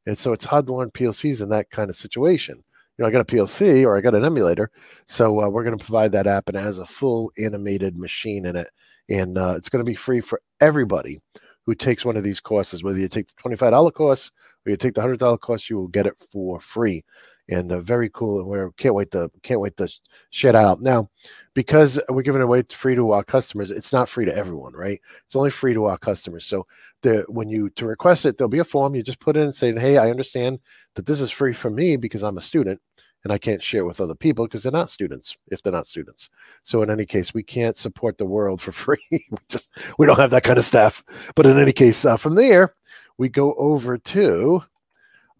And 0.07 0.17
so 0.17 0.31
it's 0.31 0.45
hard 0.45 0.65
to 0.67 0.73
learn 0.73 0.89
PLCs 0.91 1.41
in 1.41 1.49
that 1.49 1.69
kind 1.69 1.89
of 1.89 1.97
situation. 1.97 2.63
You 2.97 3.03
know, 3.03 3.09
I 3.09 3.11
got 3.11 3.21
a 3.21 3.25
PLC 3.25 3.85
or 3.85 3.95
I 3.95 4.01
got 4.01 4.15
an 4.15 4.25
emulator. 4.25 4.71
So 5.05 5.41
uh, 5.41 5.49
we're 5.49 5.63
going 5.63 5.77
to 5.77 5.85
provide 5.85 6.13
that 6.13 6.27
app 6.27 6.47
and 6.47 6.57
it 6.57 6.63
has 6.63 6.79
a 6.79 6.85
full 6.85 7.31
animated 7.37 7.97
machine 7.97 8.45
in 8.45 8.55
it. 8.55 8.69
And 9.09 9.37
uh, 9.37 9.55
it's 9.55 9.69
going 9.69 9.85
to 9.85 9.89
be 9.89 9.95
free 9.95 10.21
for 10.21 10.41
everybody 10.61 11.19
who 11.65 11.75
takes 11.75 12.05
one 12.05 12.15
of 12.15 12.23
these 12.23 12.39
courses. 12.39 12.83
Whether 12.83 12.99
you 12.99 13.09
take 13.09 13.27
the 13.27 13.49
$25 13.49 13.93
course 13.93 14.31
or 14.65 14.71
you 14.71 14.77
take 14.77 14.95
the 14.95 15.01
$100 15.01 15.39
course, 15.41 15.69
you 15.69 15.75
will 15.75 15.89
get 15.89 16.07
it 16.07 16.15
for 16.31 16.59
free 16.61 17.03
and 17.49 17.71
uh, 17.71 17.79
very 17.79 18.09
cool. 18.09 18.39
And 18.39 18.49
we 18.49 18.71
can't 18.77 18.95
wait 18.95 19.11
to 19.11 19.31
can't 19.43 19.59
wait 19.59 19.77
to 19.77 19.87
share 20.29 20.55
out 20.55 20.81
now 20.81 21.09
because 21.53 21.99
we're 22.09 22.21
giving 22.21 22.41
away 22.41 22.63
free 22.69 22.95
to 22.95 23.11
our 23.11 23.23
customers. 23.23 23.71
It's 23.71 23.93
not 23.93 24.09
free 24.09 24.25
to 24.25 24.35
everyone, 24.35 24.73
right? 24.73 25.01
It's 25.25 25.35
only 25.35 25.49
free 25.49 25.73
to 25.73 25.85
our 25.85 25.97
customers. 25.97 26.45
So 26.45 26.67
the 27.01 27.25
when 27.27 27.49
you 27.49 27.69
to 27.71 27.85
request 27.85 28.25
it, 28.25 28.37
there'll 28.37 28.49
be 28.49 28.59
a 28.59 28.63
form. 28.63 28.95
You 28.95 29.03
just 29.03 29.19
put 29.19 29.37
in 29.37 29.43
and 29.43 29.55
say, 29.55 29.73
"Hey, 29.73 29.97
I 29.97 30.09
understand 30.09 30.59
that 30.95 31.05
this 31.05 31.21
is 31.21 31.31
free 31.31 31.53
for 31.53 31.69
me 31.69 31.97
because 31.97 32.23
I'm 32.23 32.37
a 32.37 32.41
student." 32.41 32.81
And 33.23 33.33
I 33.33 33.39
can't 33.39 33.63
share 33.63 33.83
with 33.83 33.99
other 33.99 34.15
people 34.15 34.45
because 34.45 34.63
they're 34.63 34.71
not 34.71 34.91
students 34.91 35.35
if 35.47 35.61
they're 35.61 35.73
not 35.73 35.87
students. 35.87 36.29
So 36.63 36.81
in 36.83 36.89
any 36.89 37.05
case, 37.05 37.33
we 37.33 37.43
can't 37.43 37.75
support 37.75 38.17
the 38.17 38.25
world 38.25 38.61
for 38.61 38.71
free. 38.83 38.99
we 39.11 39.37
just 39.49 39.69
we 39.97 40.05
don't 40.05 40.19
have 40.19 40.31
that 40.31 40.43
kind 40.43 40.59
of 40.59 40.65
staff. 40.65 41.03
But 41.35 41.45
in 41.45 41.57
any 41.59 41.73
case, 41.73 42.05
uh, 42.05 42.15
from 42.17 42.35
there 42.35 42.75
we 43.17 43.29
go 43.29 43.53
over 43.55 43.97
to 43.97 44.63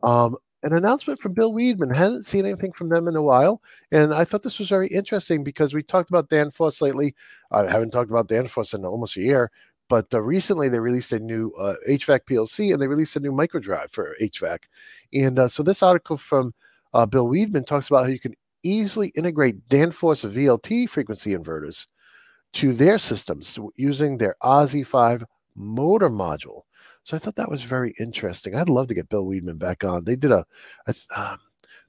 um, 0.03 0.35
an 0.67 0.77
announcement 0.77 1.19
from 1.19 1.33
Bihl+Wiedemann. 1.33 1.89
Hadn't 1.89 2.27
seen 2.27 2.45
anything 2.45 2.73
from 2.73 2.89
them 2.89 3.07
in 3.07 3.15
a 3.15 3.21
while, 3.21 3.61
and 3.91 4.13
I 4.13 4.25
thought 4.25 4.43
this 4.43 4.59
was 4.59 4.69
very 4.69 4.87
interesting 4.89 5.43
because 5.43 5.73
we 5.73 5.81
talked 5.81 6.09
about 6.09 6.29
Danfoss 6.29 6.81
lately. 6.81 7.15
I 7.51 7.69
haven't 7.71 7.91
talked 7.91 8.11
about 8.11 8.27
Danfoss 8.27 8.73
in 8.73 8.85
almost 8.85 9.15
a 9.17 9.21
year, 9.21 9.49
but 9.87 10.13
uh, 10.13 10.21
recently 10.21 10.67
they 10.67 10.79
released 10.79 11.13
a 11.13 11.19
new 11.19 11.51
uh, 11.57 11.75
HVAC 11.87 12.19
PLC 12.29 12.73
and 12.73 12.81
they 12.81 12.87
released 12.87 13.15
a 13.15 13.21
new 13.21 13.31
microdrive 13.31 13.91
for 13.91 14.15
HVAC. 14.21 14.59
And 15.13 15.39
uh, 15.39 15.47
so 15.47 15.63
this 15.63 15.81
article 15.81 16.17
from 16.17 16.53
uh, 16.93 17.05
Bihl+Wiedemann 17.05 17.63
talks 17.63 17.87
about 17.87 18.03
how 18.03 18.09
you 18.09 18.19
can 18.19 18.35
easily 18.63 19.09
integrate 19.15 19.67
Danfoss 19.69 20.29
VLT 20.29 20.89
frequency 20.89 21.33
inverters 21.33 21.87
to 22.53 22.73
their 22.73 22.97
systems 22.97 23.57
using 23.75 24.17
their 24.17 24.35
ASi-5 24.43 25.23
motor 25.55 26.09
module. 26.09 26.63
So 27.07 27.15
I 27.15 27.21
thought 27.21 27.37
that 27.37 27.49
was 27.49 27.63
very 27.63 27.95
interesting. 28.01 28.53
I'd 28.53 28.67
love 28.67 28.89
to 28.89 28.93
get 28.93 29.07
Bihl+Wiedemann 29.07 29.57
back 29.57 29.85
on. 29.85 30.03
They 30.03 30.17
did 30.17 30.33
a, 30.33 30.45
um, 31.15 31.37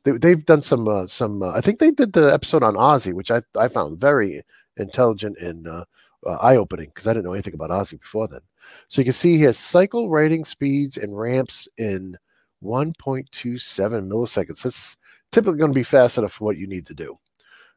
they, 0.05 0.12
they've 0.12 0.47
done 0.47 0.62
some 0.62 0.87
uh, 0.87 1.09
some. 1.09 1.43
Uh, 1.43 1.50
I 1.50 1.61
think 1.61 1.81
they 1.81 1.91
did 1.91 2.13
the 2.13 2.32
episode 2.32 2.63
on 2.63 2.77
ASi, 2.77 3.13
which 3.13 3.32
I 3.32 3.43
I 3.58 3.67
found 3.67 3.98
very 4.01 4.44
intelligent 4.77 5.37
and 5.39 5.67
uh, 5.67 5.84
uh 6.25 6.37
eye 6.37 6.55
opening 6.55 6.87
because 6.87 7.08
I 7.08 7.15
didn't 7.15 7.25
know 7.25 7.32
anything 7.32 7.55
about 7.55 7.70
ASi 7.70 8.01
before 8.01 8.29
then. 8.29 8.43
So 8.87 9.01
you 9.01 9.06
can 9.06 9.13
see 9.13 9.37
here 9.37 9.53
cycle 9.53 10.08
writing 10.08 10.44
speeds 10.44 10.98
and 10.98 11.19
ramps 11.19 11.67
in 11.79 12.17
1.27 12.63 13.27
milliseconds. 14.06 14.63
That's 14.63 14.96
typically 15.32 15.58
going 15.58 15.72
to 15.72 15.81
be 15.81 15.82
fast 15.82 16.19
enough 16.19 16.34
for 16.34 16.44
what 16.44 16.58
you 16.58 16.69
need 16.69 16.87
to 16.87 16.94
do. 16.94 17.19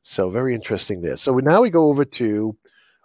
So 0.03 0.29
very 0.29 0.53
interesting 0.53 1.01
there. 1.01 1.17
So 1.17 1.35
now 1.37 1.61
we 1.61 1.71
go 1.71 1.87
over 1.87 2.05
to 2.05 2.55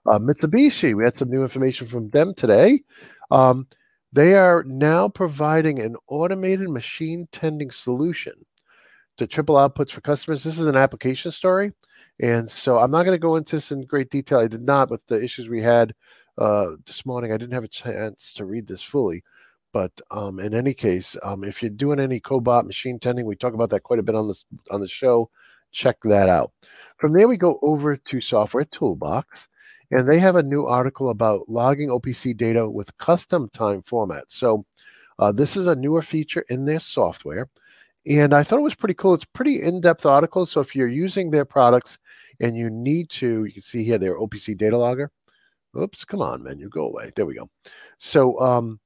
uh, 0.05 0.19
Mitsubishi. 0.19 0.95
We 0.95 1.05
had 1.05 1.19
some 1.19 1.31
new 1.31 1.43
information 1.43 1.87
from 1.87 2.11
them 2.11 2.35
today. 2.35 2.83
Um, 3.31 3.67
they 4.17 4.33
are 4.33 4.65
now 4.65 5.11
providing 5.11 5.79
an 5.79 5.95
automated 6.09 6.71
machine 6.71 7.29
tending 7.33 7.71
solution 7.71 8.33
to 9.19 9.27
triple 9.27 9.57
outputs 9.57 9.91
for 9.91 10.01
customers. 10.01 10.43
This 10.43 10.59
is 10.59 10.67
an 10.67 10.75
application 10.75 11.31
story. 11.31 11.73
And 12.23 12.51
so 12.51 12.79
I'm 12.79 12.91
not 12.91 13.03
going 13.03 13.15
to 13.15 13.21
go 13.21 13.37
into 13.37 13.57
this 13.57 13.73
in 13.73 13.85
great 13.85 14.09
detail. 14.09 14.39
I 14.39 14.49
did 14.49 14.63
not 14.63 14.91
with 14.91 15.05
the 15.07 15.23
issues 15.23 15.51
we 15.51 15.61
had 15.61 15.95
uh, 16.39 16.69
this 16.87 17.05
morning. 17.05 17.31
I 17.31 17.37
didn't 17.37 17.53
have 17.53 17.65
a 17.65 17.69
chance 17.69 18.33
to 18.35 18.47
read 18.47 18.67
this 18.67 18.81
fully. 18.81 19.23
But 19.75 19.93
um, 20.11 20.41
in 20.41 20.55
any 20.55 20.73
case, 20.73 21.15
um, 21.23 21.45
if 21.45 21.63
you're 21.63 21.71
doing 21.71 22.01
any 22.01 22.19
cobot 22.19 22.65
machine 22.65 22.99
tending, 22.99 23.27
we 23.27 23.37
talk 23.37 23.53
about 23.53 23.69
that 23.69 23.83
quite 23.83 23.99
a 23.99 24.03
bit 24.03 24.15
on 24.15 24.29
this 24.29 24.47
on 24.71 24.81
the 24.81 24.89
show. 24.89 25.29
Check 25.73 25.99
that 26.05 26.31
out. 26.31 26.53
From 26.97 27.13
there, 27.13 27.29
we 27.29 27.37
go 27.37 27.59
over 27.61 27.99
to 27.99 28.21
Software 28.23 28.65
Toolbox 28.65 29.51
and 29.91 30.09
they 30.09 30.19
have 30.19 30.37
a 30.37 30.43
new 30.43 30.67
article 30.67 31.11
about 31.11 31.49
logging 31.49 31.89
OPC 31.89 32.37
data 32.37 32.69
with 32.69 32.97
custom 32.99 33.49
time 33.53 33.83
formats. 33.83 34.33
So 34.33 34.65
uh, 35.19 35.33
this 35.33 35.57
is 35.57 35.67
a 35.67 35.77
newer 35.77 36.03
feature 36.03 36.45
in 36.49 36.65
their 36.65 36.81
software, 36.81 37.49
and 38.07 38.35
I 38.35 38.43
thought 38.43 38.59
it 38.59 38.63
was 38.63 38.75
pretty 38.75 38.95
cool. 38.95 39.15
It's 39.15 39.25
pretty 39.25 39.63
in-depth 39.63 40.07
article. 40.07 40.47
So 40.47 40.61
if 40.61 40.77
you're 40.77 40.89
using 40.89 41.31
their 41.31 41.45
products 41.45 41.99
and 42.41 42.57
you 42.57 42.71
need 42.71 43.11
to, 43.11 43.45
you 43.45 43.53
can 43.53 43.63
see 43.63 43.85
here 43.85 43.99
their 43.99 44.19
OPC 44.19 44.57
data 44.57 44.77
logger. 44.77 45.11
Oops, 45.81 46.05
come 46.05 46.23
on, 46.23 46.43
man, 46.43 46.59
you 46.59 46.69
go 46.69 46.87
away. 46.87 47.11
There 47.15 47.27
we 47.27 47.35
go. 47.35 47.51
So 47.99 48.39
um, 48.41 48.81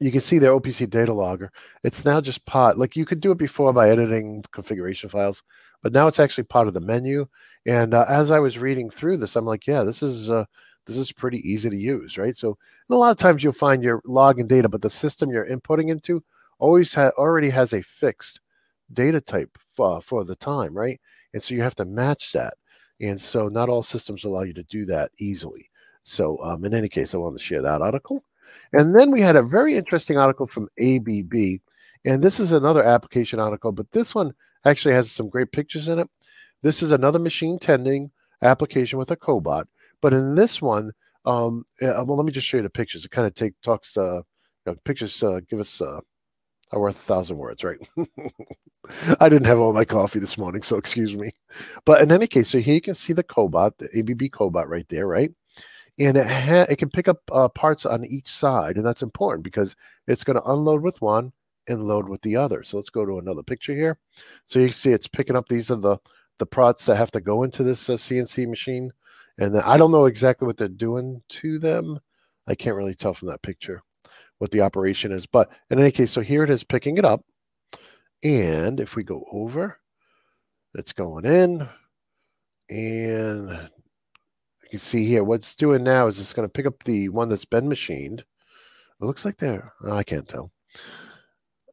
you 0.00 0.12
can 0.12 0.20
see 0.20 0.38
their 0.38 0.52
OPC 0.52 0.88
data 0.88 1.12
logger. 1.12 1.50
It's 1.82 2.04
now 2.04 2.20
just 2.20 2.44
part, 2.44 2.78
like 2.78 2.96
you 2.96 3.04
could 3.04 3.20
do 3.20 3.32
it 3.32 3.38
before 3.38 3.72
by 3.72 3.90
editing 3.90 4.44
configuration 4.52 5.08
files, 5.08 5.42
but 5.82 5.92
now 5.92 6.06
it's 6.06 6.20
actually 6.20 6.44
part 6.44 6.68
of 6.68 6.74
the 6.74 6.80
menu. 6.80 7.26
And 7.66 7.94
uh, 7.94 8.04
as 8.08 8.30
I 8.30 8.38
was 8.38 8.58
reading 8.58 8.90
through 8.90 9.18
this, 9.18 9.36
I'm 9.36 9.44
like, 9.44 9.66
yeah, 9.66 9.82
this 9.82 10.02
is 10.02 10.30
uh, 10.30 10.44
this 10.86 10.96
is 10.96 11.12
pretty 11.12 11.38
easy 11.48 11.68
to 11.68 11.76
use, 11.76 12.16
right? 12.16 12.36
So 12.36 12.56
a 12.90 12.94
lot 12.96 13.10
of 13.10 13.18
times 13.18 13.44
you'll 13.44 13.52
find 13.52 13.82
your 13.82 14.00
login 14.02 14.48
data, 14.48 14.68
but 14.68 14.82
the 14.82 14.90
system 14.90 15.30
you're 15.30 15.46
inputting 15.46 15.90
into 15.90 16.22
always 16.58 16.94
ha- 16.94 17.12
already 17.18 17.50
has 17.50 17.72
a 17.72 17.82
fixed 17.82 18.40
data 18.92 19.20
type 19.20 19.58
for, 19.66 20.00
for 20.00 20.24
the 20.24 20.36
time, 20.36 20.74
right? 20.74 21.00
And 21.34 21.42
so 21.42 21.54
you 21.54 21.62
have 21.62 21.74
to 21.76 21.84
match 21.84 22.32
that. 22.32 22.54
And 23.00 23.20
so 23.20 23.48
not 23.48 23.68
all 23.68 23.82
systems 23.82 24.24
allow 24.24 24.42
you 24.42 24.54
to 24.54 24.62
do 24.64 24.84
that 24.86 25.10
easily. 25.18 25.70
So 26.04 26.38
um, 26.42 26.64
in 26.64 26.74
any 26.74 26.88
case, 26.88 27.14
I 27.14 27.18
wanted 27.18 27.38
to 27.38 27.44
share 27.44 27.62
that 27.62 27.82
article. 27.82 28.24
And 28.72 28.94
then 28.94 29.10
we 29.10 29.20
had 29.20 29.36
a 29.36 29.42
very 29.42 29.76
interesting 29.76 30.18
article 30.18 30.46
from 30.46 30.68
ABB. 30.80 31.60
And 32.04 32.22
this 32.22 32.40
is 32.40 32.52
another 32.52 32.82
application 32.82 33.40
article, 33.40 33.72
but 33.72 33.90
this 33.92 34.14
one 34.14 34.32
actually 34.64 34.94
has 34.94 35.10
some 35.10 35.28
great 35.28 35.52
pictures 35.52 35.88
in 35.88 35.98
it. 35.98 36.08
This 36.62 36.82
is 36.82 36.92
another 36.92 37.18
machine 37.18 37.58
tending 37.58 38.10
application 38.42 38.98
with 38.98 39.10
a 39.10 39.16
cobot. 39.16 39.64
But 40.00 40.14
in 40.14 40.34
this 40.34 40.62
one, 40.62 40.92
um, 41.24 41.64
well, 41.80 42.16
let 42.16 42.24
me 42.24 42.32
just 42.32 42.46
show 42.46 42.56
you 42.58 42.62
the 42.62 42.70
pictures. 42.70 43.04
It 43.04 43.10
kind 43.10 43.26
of 43.26 43.34
take 43.34 43.60
talks. 43.62 43.96
Uh, 43.96 44.22
you 44.66 44.72
know, 44.72 44.74
pictures 44.84 45.22
uh, 45.22 45.40
give 45.48 45.60
us 45.60 45.80
uh, 45.80 46.00
are 46.72 46.80
worth 46.80 46.96
a 46.96 47.02
thousand 47.02 47.38
words, 47.38 47.64
right? 47.64 47.78
I 49.20 49.28
didn't 49.28 49.46
have 49.46 49.58
all 49.58 49.72
my 49.72 49.84
coffee 49.84 50.18
this 50.18 50.38
morning, 50.38 50.62
so 50.62 50.76
excuse 50.76 51.16
me. 51.16 51.32
But 51.84 52.02
in 52.02 52.12
any 52.12 52.26
case, 52.26 52.48
so 52.48 52.58
here 52.58 52.74
you 52.74 52.80
can 52.80 52.94
see 52.94 53.12
the 53.12 53.24
cobot, 53.24 53.72
the 53.78 53.88
ABB 53.98 54.30
cobot, 54.30 54.66
right 54.66 54.86
there, 54.88 55.06
right? 55.06 55.30
And 55.98 56.16
it 56.16 56.28
ha- 56.28 56.66
it 56.68 56.78
can 56.78 56.90
pick 56.90 57.08
up 57.08 57.18
uh, 57.32 57.48
parts 57.48 57.84
on 57.84 58.04
each 58.04 58.28
side, 58.28 58.76
and 58.76 58.86
that's 58.86 59.02
important 59.02 59.44
because 59.44 59.74
it's 60.06 60.24
going 60.24 60.36
to 60.36 60.50
unload 60.50 60.82
with 60.82 61.00
one 61.02 61.32
and 61.68 61.82
load 61.82 62.08
with 62.08 62.22
the 62.22 62.36
other. 62.36 62.62
So 62.62 62.76
let's 62.76 62.90
go 62.90 63.04
to 63.04 63.18
another 63.18 63.42
picture 63.42 63.74
here. 63.74 63.98
So 64.46 64.58
you 64.58 64.66
can 64.66 64.74
see 64.74 64.90
it's 64.92 65.08
picking 65.08 65.36
up 65.36 65.48
these 65.48 65.70
are 65.70 65.76
the 65.76 65.98
the 66.38 66.46
prods 66.46 66.86
that 66.86 66.96
have 66.96 67.10
to 67.10 67.20
go 67.20 67.42
into 67.42 67.64
this 67.64 67.90
uh, 67.90 67.94
CNC 67.94 68.48
machine, 68.48 68.92
and 69.38 69.58
I 69.58 69.76
don't 69.76 69.90
know 69.90 70.06
exactly 70.06 70.46
what 70.46 70.56
they're 70.56 70.68
doing 70.68 71.20
to 71.30 71.58
them. 71.58 71.98
I 72.46 72.54
can't 72.54 72.76
really 72.76 72.94
tell 72.94 73.14
from 73.14 73.28
that 73.28 73.42
picture 73.42 73.82
what 74.38 74.50
the 74.50 74.60
operation 74.60 75.12
is. 75.12 75.26
But 75.26 75.50
in 75.70 75.78
any 75.78 75.90
case, 75.90 76.10
so 76.10 76.20
here 76.20 76.44
it 76.44 76.50
is 76.50 76.64
picking 76.64 76.96
it 76.96 77.04
up. 77.04 77.24
And 78.22 78.80
if 78.80 78.96
we 78.96 79.02
go 79.02 79.24
over, 79.30 79.78
it's 80.74 80.92
going 80.92 81.24
in. 81.24 81.68
And 82.70 83.70
you 84.68 84.72
can 84.72 84.80
see 84.80 85.06
here, 85.06 85.24
what's 85.24 85.54
doing 85.54 85.82
now 85.82 86.06
is 86.08 86.20
it's 86.20 86.34
going 86.34 86.46
to 86.46 86.52
pick 86.52 86.66
up 86.66 86.82
the 86.84 87.08
one 87.08 87.30
that's 87.30 87.46
been 87.46 87.68
machined. 87.68 88.20
It 88.20 89.04
looks 89.04 89.24
like 89.24 89.38
they're, 89.38 89.72
oh, 89.84 89.96
I 89.96 90.02
can't 90.02 90.28
tell. 90.28 90.50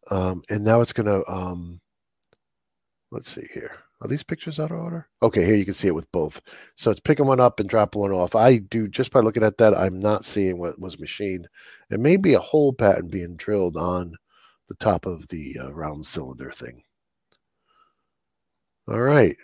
Um, 0.10 0.44
and 0.50 0.64
now 0.64 0.80
it's 0.80 0.94
going 0.94 1.08
to, 1.08 1.30
um, 1.30 1.82
let's 3.12 3.34
see 3.34 3.48
here. 3.54 3.76
Are 4.02 4.08
these 4.08 4.24
pictures 4.24 4.60
out 4.60 4.72
of 4.72 4.80
order? 4.80 5.10
Okay, 5.22 5.44
here 5.44 5.56
you 5.56 5.66
can 5.66 5.74
see 5.74 5.88
it 5.88 5.96
with 5.96 6.10
both. 6.14 6.40
So 6.78 6.90
it's 6.90 7.02
picking 7.02 7.26
one 7.26 7.42
up 7.42 7.60
and 7.60 7.68
dropping 7.68 8.02
one 8.02 8.12
off. 8.12 8.34
I 8.34 8.58
do 8.58 8.88
just 8.88 9.12
by 9.12 9.20
looking 9.20 9.44
at 9.44 9.58
that, 9.58 9.78
I'm 9.78 10.00
not 10.00 10.24
seeing 10.24 10.58
what 10.58 10.80
was 10.80 11.00
machined. 11.00 11.48
It 11.90 12.00
may 12.00 12.16
be 12.16 12.34
a 12.34 12.40
hole 12.40 12.72
pattern 12.72 13.10
being 13.10 13.36
drilled 13.36 13.76
on 13.76 14.16
the 14.70 14.76
top 14.76 15.06
of 15.06 15.28
the 15.28 15.58
uh, 15.60 15.74
round 15.74 16.06
cylinder 16.06 16.52
thing. 16.52 16.82
All 18.88 19.02
right. 19.02 19.36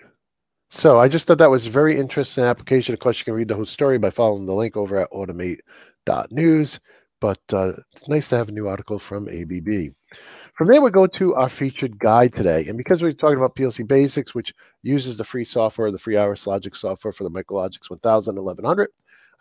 So 0.73 0.99
I 0.99 1.09
just 1.09 1.27
thought 1.27 1.37
that 1.39 1.51
was 1.51 1.67
a 1.67 1.69
very 1.69 1.99
interesting 1.99 2.45
application. 2.45 2.93
Of 2.93 3.01
course, 3.01 3.19
you 3.19 3.25
can 3.25 3.33
read 3.33 3.49
the 3.49 3.55
whole 3.55 3.65
story 3.65 3.97
by 3.97 4.09
following 4.09 4.45
the 4.45 4.53
link 4.53 4.77
over 4.77 4.97
at 4.97 5.11
automate.news. 5.11 6.79
But 7.19 7.41
uh, 7.51 7.73
it's 7.91 8.07
nice 8.07 8.29
to 8.29 8.37
have 8.37 8.47
a 8.47 8.53
new 8.53 8.69
article 8.69 8.97
from 8.97 9.27
ABB. 9.27 9.93
From 10.53 10.69
there, 10.69 10.81
we 10.81 10.89
go 10.89 11.07
to 11.07 11.35
our 11.35 11.49
featured 11.49 11.99
guide 11.99 12.33
today. 12.33 12.65
And 12.67 12.77
because 12.77 13.01
we're 13.01 13.11
talking 13.11 13.37
about 13.37 13.57
PLC 13.57 13.85
Basics, 13.85 14.33
which 14.33 14.53
uses 14.81 15.17
the 15.17 15.25
free 15.25 15.43
software, 15.43 15.91
the 15.91 15.99
free 15.99 16.15
RSLogix 16.15 16.77
software 16.77 17.11
for 17.11 17.25
the 17.25 17.29
Micrologix 17.29 17.89
1000 17.89 18.35
1100, 18.35 18.89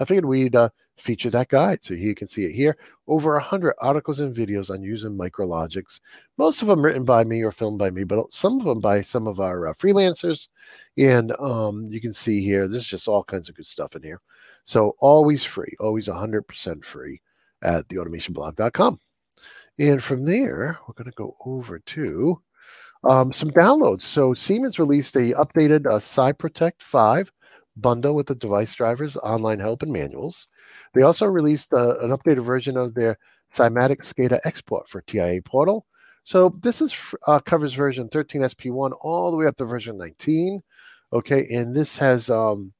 I 0.00 0.04
figured 0.04 0.24
we'd 0.24 0.56
uh, 0.56 0.70
feature 1.00 1.30
that 1.30 1.48
guide. 1.48 1.82
So 1.82 1.94
you 1.94 2.14
can 2.14 2.28
see 2.28 2.44
it 2.44 2.52
here. 2.52 2.76
Over 3.08 3.34
100 3.34 3.74
articles 3.80 4.20
and 4.20 4.34
videos 4.34 4.70
on 4.70 4.82
using 4.82 5.16
Micrologix. 5.16 6.00
Most 6.38 6.62
of 6.62 6.68
them 6.68 6.82
written 6.82 7.04
by 7.04 7.24
me 7.24 7.42
or 7.42 7.50
filmed 7.50 7.78
by 7.78 7.90
me, 7.90 8.04
but 8.04 8.32
some 8.32 8.58
of 8.58 8.64
them 8.64 8.80
by 8.80 9.02
some 9.02 9.26
of 9.26 9.40
our 9.40 9.68
uh, 9.68 9.72
freelancers. 9.72 10.48
And 10.96 11.32
um, 11.40 11.86
you 11.88 12.00
can 12.00 12.12
see 12.12 12.42
here, 12.42 12.68
this 12.68 12.82
is 12.82 12.88
just 12.88 13.08
all 13.08 13.24
kinds 13.24 13.48
of 13.48 13.56
good 13.56 13.66
stuff 13.66 13.96
in 13.96 14.02
here. 14.02 14.20
So 14.64 14.94
always 15.00 15.42
free, 15.42 15.74
always 15.80 16.08
100% 16.08 16.84
free 16.84 17.20
at 17.62 17.88
theautomationblog.com. 17.88 18.98
And 19.78 20.02
from 20.02 20.24
there, 20.24 20.78
we're 20.86 20.94
going 20.94 21.10
to 21.10 21.16
go 21.16 21.36
over 21.44 21.78
to 21.78 22.42
um, 23.08 23.32
some 23.32 23.50
downloads. 23.50 24.02
So 24.02 24.34
Siemens 24.34 24.78
released 24.78 25.16
a 25.16 25.32
updated 25.32 25.86
uh, 25.86 25.98
SIPROTEC 25.98 26.72
5 26.80 27.32
bundle 27.76 28.14
with 28.14 28.26
the 28.26 28.34
device 28.34 28.74
drivers, 28.74 29.16
online 29.18 29.58
help, 29.58 29.82
and 29.82 29.92
manuals. 29.92 30.48
They 30.94 31.02
also 31.02 31.26
released 31.26 31.72
uh, 31.72 31.98
an 31.98 32.10
updated 32.10 32.44
version 32.44 32.76
of 32.76 32.94
their 32.94 33.18
SIMATIC 33.52 34.02
SCADA 34.02 34.40
export 34.44 34.88
for 34.88 35.02
TIA 35.02 35.42
Portal. 35.42 35.86
So 36.24 36.54
this 36.60 36.80
is 36.80 36.94
uh, 37.26 37.40
covers 37.40 37.74
version 37.74 38.08
13 38.08 38.42
SP1 38.42 38.92
all 39.00 39.30
the 39.30 39.36
way 39.36 39.46
up 39.46 39.56
to 39.56 39.64
version 39.64 39.96
19. 39.96 40.60
Okay, 41.12 41.46
and 41.50 41.74
this 41.74 41.96
has, 41.98 42.30
um, 42.30 42.72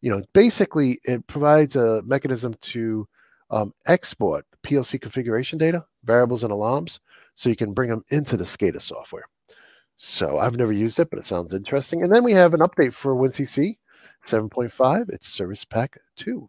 you 0.00 0.10
know, 0.10 0.22
basically 0.32 1.00
it 1.04 1.26
provides 1.26 1.74
a 1.74 2.02
mechanism 2.02 2.54
to 2.60 3.08
um, 3.50 3.72
export 3.86 4.44
PLC 4.62 5.00
configuration 5.00 5.58
data, 5.58 5.84
variables, 6.04 6.44
and 6.44 6.52
alarms 6.52 7.00
so 7.34 7.48
you 7.48 7.56
can 7.56 7.72
bring 7.72 7.90
them 7.90 8.04
into 8.10 8.36
the 8.36 8.44
SCADA 8.44 8.80
software. 8.80 9.24
So 9.96 10.38
I've 10.38 10.56
never 10.56 10.72
used 10.72 11.00
it, 11.00 11.10
but 11.10 11.18
it 11.18 11.24
sounds 11.24 11.54
interesting. 11.54 12.02
And 12.02 12.12
then 12.12 12.22
we 12.22 12.32
have 12.32 12.54
an 12.54 12.60
update 12.60 12.92
for 12.92 13.14
WinCC 13.14 13.78
7.5. 14.26 15.10
It's 15.10 15.28
Service 15.28 15.64
Pack 15.64 15.96
2. 16.16 16.48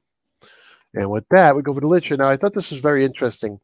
And 0.96 1.12
with 1.12 1.26
that, 1.30 1.56
we 1.56 1.62
go 1.62 1.72
over 1.72 1.82
to 1.82 1.88
literature. 1.88 2.18
Now, 2.18 2.30
I 2.30 2.38
thought 2.38 2.54
this 2.54 2.72
was 2.72 2.82
very 2.82 3.06
interesting. 3.06 3.60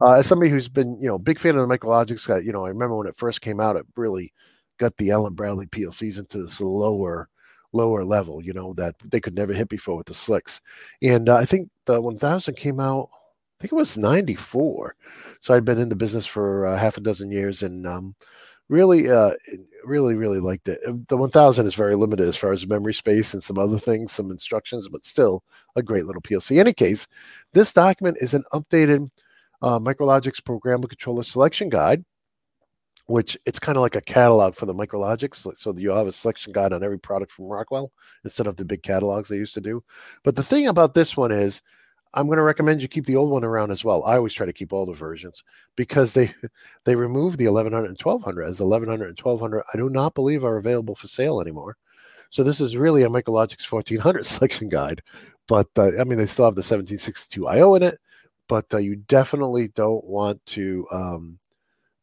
Uh, 0.00 0.14
as 0.14 0.26
somebody 0.26 0.50
who's 0.50 0.68
been, 0.68 1.00
you 1.00 1.08
know, 1.08 1.18
big 1.18 1.38
fan 1.38 1.56
of 1.56 1.68
the 1.68 1.78
MicroLogix, 1.78 2.30
uh, 2.30 2.36
you 2.38 2.52
know, 2.52 2.64
I 2.64 2.68
remember 2.68 2.96
when 2.96 3.08
it 3.08 3.16
first 3.16 3.40
came 3.40 3.60
out, 3.60 3.76
it 3.76 3.86
really 3.96 4.32
got 4.78 4.96
the 4.96 5.10
Allen-Bradley 5.10 5.66
PLCs 5.66 6.18
into 6.18 6.42
this 6.42 6.60
lower 6.60 7.28
lower 7.74 8.02
level, 8.02 8.42
you 8.42 8.54
know, 8.54 8.72
that 8.74 8.94
they 9.04 9.20
could 9.20 9.34
never 9.34 9.52
hit 9.52 9.68
before 9.68 9.96
with 9.96 10.06
the 10.06 10.14
slicks. 10.14 10.60
And 11.02 11.28
uh, 11.28 11.36
I 11.36 11.44
think 11.44 11.68
the 11.84 12.00
1000 12.00 12.54
came 12.54 12.80
out, 12.80 13.08
I 13.12 13.60
think 13.60 13.72
it 13.72 13.76
was 13.76 13.98
94. 13.98 14.96
So 15.40 15.54
I'd 15.54 15.66
been 15.66 15.78
in 15.78 15.90
the 15.90 15.96
business 15.96 16.24
for 16.24 16.66
uh, 16.66 16.78
half 16.78 16.96
a 16.96 17.02
dozen 17.02 17.30
years 17.30 17.62
and 17.62 17.86
um, 17.86 18.14
really, 18.68 19.10
uh, 19.10 19.32
really, 19.84 20.14
really 20.14 20.40
liked 20.40 20.68
it. 20.68 20.80
The 21.08 21.16
1000 21.16 21.66
is 21.66 21.74
very 21.74 21.94
limited 21.94 22.28
as 22.28 22.36
far 22.36 22.52
as 22.52 22.66
memory 22.66 22.94
space 22.94 23.34
and 23.34 23.42
some 23.42 23.58
other 23.58 23.78
things, 23.78 24.12
some 24.12 24.30
instructions, 24.30 24.88
but 24.88 25.06
still 25.06 25.42
a 25.76 25.82
great 25.82 26.06
little 26.06 26.22
PLC. 26.22 26.52
In 26.52 26.58
any 26.58 26.72
case, 26.72 27.06
this 27.52 27.72
document 27.72 28.18
is 28.20 28.34
an 28.34 28.44
updated 28.52 29.10
uh, 29.62 29.78
Micrologix 29.78 30.40
Programmable 30.40 30.88
Controller 30.88 31.22
Selection 31.22 31.68
Guide 31.68 32.04
which 33.08 33.38
it's 33.46 33.58
kind 33.58 33.76
of 33.76 33.82
like 33.82 33.96
a 33.96 34.02
catalog 34.02 34.54
for 34.54 34.66
the 34.66 34.74
Micrologix. 34.74 35.56
So 35.56 35.74
you 35.74 35.90
have 35.90 36.06
a 36.06 36.12
selection 36.12 36.52
guide 36.52 36.74
on 36.74 36.84
every 36.84 36.98
product 36.98 37.32
from 37.32 37.46
Rockwell 37.46 37.90
instead 38.22 38.46
of 38.46 38.56
the 38.56 38.66
big 38.66 38.82
catalogs 38.82 39.28
they 39.28 39.36
used 39.36 39.54
to 39.54 39.62
do. 39.62 39.82
But 40.24 40.36
the 40.36 40.42
thing 40.42 40.68
about 40.68 40.92
this 40.92 41.16
one 41.16 41.32
is, 41.32 41.62
I'm 42.14 42.26
going 42.26 42.38
to 42.38 42.42
recommend 42.42 42.80
you 42.80 42.88
keep 42.88 43.06
the 43.06 43.16
old 43.16 43.30
one 43.30 43.44
around 43.44 43.70
as 43.70 43.84
well. 43.84 44.04
I 44.04 44.16
always 44.16 44.32
try 44.32 44.46
to 44.46 44.52
keep 44.52 44.72
all 44.72 44.86
the 44.86 44.94
versions 44.94 45.44
because 45.76 46.12
they 46.12 46.34
they 46.84 46.96
removed 46.96 47.38
the 47.38 47.48
1100 47.48 47.88
and 47.88 48.00
1200 48.00 48.42
as 48.44 48.60
1100 48.60 49.08
and 49.08 49.18
1200. 49.20 49.64
I 49.72 49.76
do 49.76 49.90
not 49.90 50.14
believe 50.14 50.44
are 50.44 50.56
available 50.56 50.94
for 50.94 51.08
sale 51.08 51.40
anymore. 51.40 51.76
So 52.30 52.42
this 52.42 52.60
is 52.60 52.76
really 52.76 53.04
a 53.04 53.08
Micrologix 53.08 53.70
1400 53.70 54.26
selection 54.26 54.68
guide. 54.68 55.02
But 55.46 55.68
uh, 55.76 55.98
I 55.98 56.04
mean, 56.04 56.18
they 56.18 56.26
still 56.26 56.44
have 56.44 56.54
the 56.54 56.60
1762 56.60 57.46
IO 57.46 57.74
in 57.74 57.82
it, 57.82 57.98
but 58.48 58.66
uh, 58.72 58.78
you 58.78 58.96
definitely 58.96 59.68
don't 59.68 60.04
want 60.04 60.44
to 60.46 60.86
um, 60.90 61.38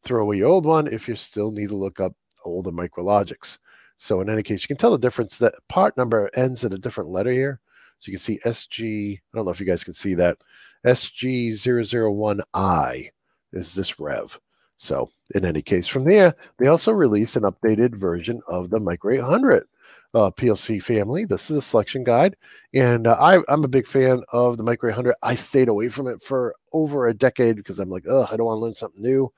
throw 0.02 0.22
away 0.22 0.38
your 0.38 0.48
old 0.48 0.64
one 0.64 0.86
if 0.88 1.08
you 1.08 1.16
still 1.16 1.50
need 1.52 1.68
to 1.68 1.76
look 1.76 2.00
up 2.00 2.12
older 2.44 2.70
Micrologix. 2.70 3.58
So 3.98 4.20
in 4.20 4.28
any 4.28 4.42
case, 4.42 4.62
you 4.62 4.68
can 4.68 4.76
tell 4.76 4.90
the 4.90 4.98
difference 4.98 5.38
that 5.38 5.54
part 5.68 5.96
number 5.96 6.30
ends 6.34 6.64
in 6.64 6.72
a 6.72 6.78
different 6.78 7.10
letter 7.10 7.30
here. 7.30 7.60
So 7.98 8.10
you 8.10 8.18
can 8.18 8.22
see 8.22 8.38
SG, 8.44 9.16
I 9.16 9.20
don't 9.34 9.44
know 9.44 9.50
if 9.50 9.60
you 9.60 9.66
guys 9.66 9.84
can 9.84 9.94
see 9.94 10.14
that. 10.14 10.38
SG001I 10.84 13.08
is 13.52 13.74
this 13.74 13.98
rev. 13.98 14.38
So 14.76 15.10
in 15.34 15.44
any 15.44 15.62
case, 15.62 15.88
from 15.88 16.04
there, 16.04 16.34
they 16.58 16.66
also 16.66 16.92
released 16.92 17.36
an 17.36 17.44
updated 17.44 17.94
version 17.94 18.42
of 18.48 18.70
the 18.70 18.78
Micro 18.78 19.14
800 19.14 19.66
uh, 20.14 20.30
PLC 20.30 20.82
family. 20.82 21.24
This 21.24 21.50
is 21.50 21.56
a 21.56 21.62
selection 21.62 22.04
guide. 22.04 22.36
And 22.74 23.06
uh, 23.06 23.16
I, 23.18 23.40
I'm 23.48 23.64
a 23.64 23.68
big 23.68 23.86
fan 23.86 24.22
of 24.32 24.56
the 24.56 24.62
Micro 24.62 24.90
800. 24.90 25.14
I 25.22 25.34
stayed 25.34 25.68
away 25.68 25.88
from 25.88 26.06
it 26.06 26.22
for 26.22 26.54
over 26.72 27.06
a 27.06 27.14
decade 27.14 27.56
because 27.56 27.78
I'm 27.78 27.88
like, 27.88 28.04
oh, 28.08 28.28
I 28.30 28.36
don't 28.36 28.46
want 28.46 28.58
to 28.58 28.64
learn 28.64 28.74
something 28.74 29.02
new 29.02 29.32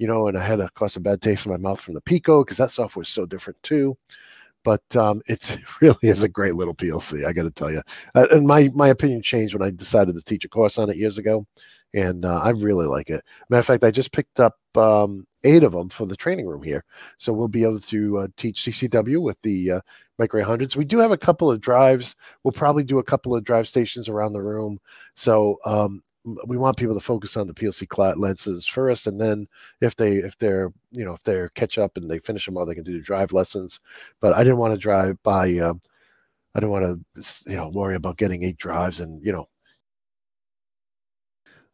you 0.00 0.06
know, 0.06 0.28
and 0.28 0.38
I 0.38 0.42
had 0.42 0.60
a 0.60 0.70
cause 0.70 0.96
a 0.96 1.00
bad 1.00 1.20
taste 1.20 1.44
in 1.44 1.52
my 1.52 1.58
mouth 1.58 1.78
from 1.78 1.92
the 1.92 2.00
Pico 2.00 2.42
because 2.42 2.56
that 2.56 2.70
software 2.70 3.02
is 3.02 3.10
so 3.10 3.26
different 3.26 3.62
too. 3.62 3.98
But 4.64 4.82
um, 4.96 5.22
it's 5.26 5.56
really 5.80 5.96
is 6.02 6.22
a 6.22 6.28
great 6.28 6.54
little 6.54 6.74
PLC, 6.74 7.24
I 7.26 7.32
got 7.32 7.44
to 7.44 7.50
tell 7.50 7.70
you. 7.70 7.82
Uh, 8.14 8.26
and 8.30 8.46
my 8.46 8.70
my 8.74 8.88
opinion 8.88 9.22
changed 9.22 9.54
when 9.54 9.66
I 9.66 9.70
decided 9.70 10.14
to 10.14 10.22
teach 10.22 10.44
a 10.44 10.48
course 10.48 10.78
on 10.78 10.90
it 10.90 10.96
years 10.96 11.18
ago, 11.18 11.46
and 11.94 12.24
uh, 12.24 12.40
I 12.40 12.50
really 12.50 12.86
like 12.86 13.10
it. 13.10 13.24
Matter 13.48 13.60
of 13.60 13.66
fact, 13.66 13.84
I 13.84 13.90
just 13.90 14.12
picked 14.12 14.40
up 14.40 14.56
um, 14.76 15.26
eight 15.44 15.62
of 15.62 15.72
them 15.72 15.88
for 15.88 16.06
the 16.06 16.16
training 16.16 16.46
room 16.46 16.62
here, 16.62 16.84
so 17.18 17.32
we'll 17.32 17.48
be 17.48 17.64
able 17.64 17.80
to 17.80 18.18
uh, 18.18 18.28
teach 18.36 18.62
CCW 18.62 19.22
with 19.22 19.40
the 19.42 19.72
uh, 19.72 19.80
Micro 20.18 20.44
800s. 20.44 20.76
We 20.76 20.84
do 20.84 20.98
have 20.98 21.12
a 21.12 21.18
couple 21.18 21.50
of 21.50 21.60
drives. 21.60 22.14
We'll 22.44 22.52
probably 22.52 22.84
do 22.84 22.98
a 22.98 23.04
couple 23.04 23.34
of 23.34 23.42
drive 23.42 23.66
stations 23.66 24.08
around 24.08 24.34
the 24.34 24.42
room. 24.42 24.78
So 25.14 25.56
um, 25.64 26.02
we 26.24 26.56
want 26.56 26.76
people 26.76 26.94
to 26.94 27.00
focus 27.00 27.36
on 27.36 27.46
the 27.46 27.54
PLC 27.54 27.88
cloud 27.88 28.18
lenses 28.18 28.66
first, 28.66 29.06
and 29.06 29.20
then 29.20 29.46
if 29.80 29.96
they 29.96 30.16
if 30.16 30.36
they're 30.38 30.72
you 30.90 31.04
know 31.04 31.14
if 31.14 31.22
they're 31.22 31.48
catch 31.50 31.78
up 31.78 31.96
and 31.96 32.10
they 32.10 32.18
finish 32.18 32.46
them 32.46 32.56
all, 32.56 32.66
they 32.66 32.74
can 32.74 32.84
do 32.84 32.92
the 32.92 33.02
drive 33.02 33.32
lessons. 33.32 33.80
But 34.20 34.34
I 34.34 34.44
didn't 34.44 34.58
want 34.58 34.74
to 34.74 34.78
drive 34.80 35.22
by. 35.22 35.56
Um, 35.58 35.80
I 36.54 36.60
didn't 36.60 36.72
want 36.72 36.84
to 36.84 37.50
you 37.50 37.56
know 37.56 37.68
worry 37.70 37.96
about 37.96 38.18
getting 38.18 38.44
eight 38.44 38.58
drives 38.58 39.00
and 39.00 39.24
you 39.24 39.32
know. 39.32 39.48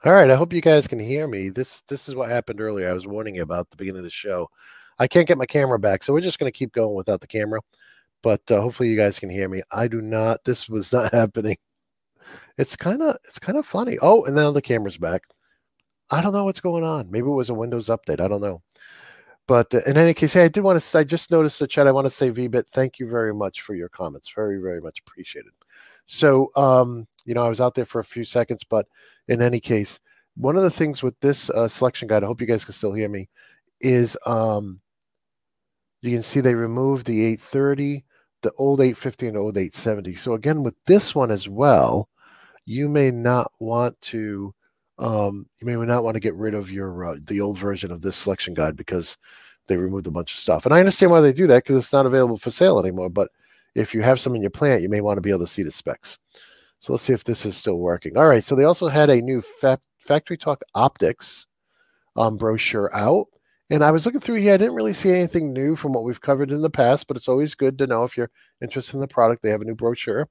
All 0.05 0.13
right, 0.13 0.31
I 0.31 0.37
hope 0.37 0.53
you 0.53 0.61
guys 0.61 0.87
can 0.87 1.01
hear 1.01 1.27
me. 1.27 1.49
This 1.49 1.83
this 1.89 2.09
is 2.09 2.15
what 2.15 2.29
happened 2.29 2.61
earlier. 2.61 2.89
I 2.91 2.93
was 2.93 3.07
warning 3.07 3.35
you 3.37 3.43
about 3.43 3.71
the 3.71 3.77
beginning 3.77 3.99
of 4.01 4.05
the 4.05 4.11
show. 4.11 4.49
I 4.99 5.09
can't 5.09 5.29
get 5.29 5.39
my 5.39 5.47
camera 5.47 5.79
back, 5.79 6.03
so 6.03 6.13
we're 6.13 6.21
just 6.21 6.39
going 6.39 6.51
to 6.51 6.57
keep 6.59 6.73
going 6.73 6.95
without 6.95 7.21
the 7.21 7.27
camera. 7.27 7.61
But 8.23 8.43
uh, 8.51 8.61
hopefully 8.61 8.89
you 8.91 8.97
guys 8.97 9.19
can 9.19 9.31
hear 9.31 9.49
me. 9.49 9.63
I 9.73 9.89
do 9.89 10.01
not. 10.01 10.45
This 10.45 10.69
was 10.69 10.93
not 10.93 11.13
happening 11.15 11.57
it's 12.59 12.77
kind 12.77 13.03
of 13.03 13.17
it's 13.25 13.39
kind 13.39 13.59
of 13.59 13.67
funny. 13.67 13.99
Oh, 14.01 14.25
and 14.25 14.35
now 14.35 14.51
the 14.51 14.63
camera's 14.63 14.99
back. 14.99 15.23
I 16.11 16.21
don't 16.21 16.33
know 16.33 16.45
what's 16.45 16.61
going 16.61 16.85
on. 16.85 17.11
Maybe 17.11 17.27
it 17.27 17.31
was 17.31 17.51
a 17.51 17.55
Windows 17.55 17.89
update. 17.89 18.21
I 18.21 18.29
don't 18.29 18.41
know. 18.41 18.63
But 19.47 19.75
uh, 19.75 19.81
in 19.87 19.97
any 19.97 20.15
case, 20.15 20.33
hey, 20.33 20.45
I 20.45 20.49
did 20.49 20.63
want 20.63 20.77
to. 20.77 20.81
Say 20.81 21.01
I 21.01 21.05
just 21.05 21.31
noticed 21.31 21.59
the 21.59 21.67
chat. 21.67 21.87
I 21.87 21.93
want 21.93 22.07
to 22.07 22.11
say, 22.11 22.31
VBit, 22.31 22.67
thank 22.73 22.99
you 22.99 23.09
very 23.09 23.35
much 23.35 23.63
for 23.63 23.75
your 23.75 23.89
comments. 23.89 24.33
Very, 24.35 24.61
very 24.61 24.81
much 24.81 25.01
appreciated. 25.01 25.53
So, 26.07 26.51
um, 26.57 27.07
you 27.25 27.35
know, 27.35 27.45
I 27.45 27.49
was 27.49 27.61
out 27.61 27.75
there 27.75 27.85
for 27.85 28.01
a 28.01 28.05
few 28.05 28.25
seconds, 28.25 28.65
but 28.65 28.87
in 29.29 29.43
any 29.43 29.61
case, 29.61 29.99
one 30.37 30.57
of 30.57 30.63
the 30.63 30.71
things 30.71 31.03
with 31.03 31.19
this 31.21 31.51
uh, 31.51 31.67
selection 31.67 32.09
guide, 32.09 32.23
I 32.23 32.27
hope 32.27 32.41
you 32.41 32.47
guys 32.47 32.65
can 32.65 32.75
still 32.75 32.93
hear 32.93 33.09
me, 33.09 33.29
is 33.81 34.17
um, 34.27 34.81
you 36.03 36.13
can 36.13 36.23
see 36.23 36.41
they 36.41 36.55
removed 36.55 37.07
the 37.07 37.25
830, 37.25 38.05
the 38.43 38.53
old 38.53 38.81
850, 38.81 39.29
and 39.29 39.37
old 39.37 39.57
870. 39.57 40.15
So 40.15 40.35
again, 40.35 40.63
with 40.63 40.77
this 40.87 41.15
one 41.15 41.31
as 41.31 41.49
well, 41.49 42.09
you 42.67 42.89
may 42.89 43.11
not 43.11 43.51
want 43.61 44.01
to 44.03 44.53
um, 44.99 45.47
you 45.61 45.67
may 45.67 45.75
not 45.87 46.05
want 46.05 46.15
to 46.15 46.21
get 46.21 46.35
rid 46.35 46.55
of 46.55 46.71
your 46.71 47.05
uh, 47.05 47.17
the 47.25 47.41
old 47.41 47.59
version 47.59 47.91
of 47.91 48.03
this 48.03 48.17
selection 48.17 48.55
guide 48.55 48.77
because 48.77 49.17
they 49.69 49.77
removed 49.77 50.07
a 50.07 50.11
bunch 50.11 50.33
of 50.33 50.39
stuff. 50.39 50.65
And 50.65 50.75
I 50.75 50.81
understand 50.81 51.11
why 51.11 51.21
they 51.21 51.33
do 51.33 51.47
that 51.49 51.65
because 51.65 51.77
it's 51.77 51.93
not 51.93 52.07
available 52.07 52.39
for 52.39 52.51
sale 52.51 52.79
anymore. 52.79 53.11
But 53.11 53.31
if 53.75 53.95
you 53.95 54.03
have 54.03 54.21
some 54.21 54.35
in 54.35 54.43
your 54.43 54.51
plant, 54.51 54.83
you 54.83 54.89
may 54.89 55.01
want 55.01 55.17
to 55.17 55.21
be 55.21 55.31
able 55.31 55.41
to 55.41 55.47
see 55.47 55.63
the 55.63 55.73
specs. 55.73 56.19
So 56.81 56.93
let's 56.93 57.05
see 57.05 57.13
if 57.13 57.25
this 57.25 57.45
is 57.45 57.57
still 57.57 57.79
working. 57.79 58.17
All 58.17 58.29
right. 58.29 58.45
So 58.45 58.55
they 58.55 58.65
also 58.65 58.89
had 58.89 59.11
a 59.11 59.21
new 59.21 59.43
fa- 59.43 59.81
Factory 59.99 60.39
Talk 60.39 60.63
Optix 60.75 61.47
um, 62.17 62.37
brochure 62.37 62.95
out. 62.95 63.27
And 63.69 63.83
I 63.83 63.91
was 63.91 64.07
looking 64.07 64.21
through 64.21 64.37
here. 64.37 64.55
I 64.55 64.59
didn't 64.59 64.77
really 64.77 64.93
see 64.93 65.11
anything 65.11 65.53
new 65.53 65.75
from 65.75 65.93
what 65.93 66.05
we've 66.05 66.21
covered 66.21 66.53
in 66.53 66.63
the 66.63 66.71
past, 66.71 67.09
but 67.09 67.17
it's 67.17 67.29
always 67.29 67.57
good 67.57 67.77
to 67.79 67.87
know 67.89 68.05
if 68.05 68.17
you're 68.17 68.31
interested 68.63 68.95
in 68.95 69.01
the 69.01 69.09
product. 69.09 69.43
They 69.43 69.51
have 69.51 69.61
a 69.61 69.65
new 69.65 69.75
brochure. 69.75 70.29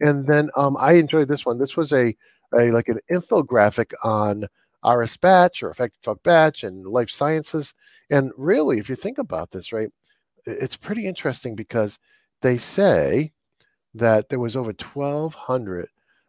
And 0.00 0.26
then 0.26 0.50
um, 0.56 0.76
I 0.78 0.94
enjoyed 0.94 1.28
this 1.28 1.46
one. 1.46 1.58
This 1.58 1.76
was 1.76 1.92
a, 1.92 2.14
a 2.58 2.70
like 2.70 2.88
an 2.88 3.00
infographic 3.10 3.92
on 4.02 4.46
RS 4.84 5.16
batch 5.16 5.62
or 5.62 5.72
Factory 5.72 5.98
Talk 6.02 6.22
batch 6.22 6.64
and 6.64 6.84
life 6.84 7.10
sciences. 7.10 7.74
And 8.10 8.32
really, 8.36 8.78
if 8.78 8.88
you 8.88 8.96
think 8.96 9.18
about 9.18 9.50
this, 9.50 9.72
right, 9.72 9.88
it's 10.46 10.76
pretty 10.76 11.06
interesting 11.06 11.54
because 11.54 11.98
they 12.42 12.58
say 12.58 13.32
that 13.94 14.28
there 14.28 14.40
was 14.40 14.56
over 14.56 14.72
1,200 14.72 15.88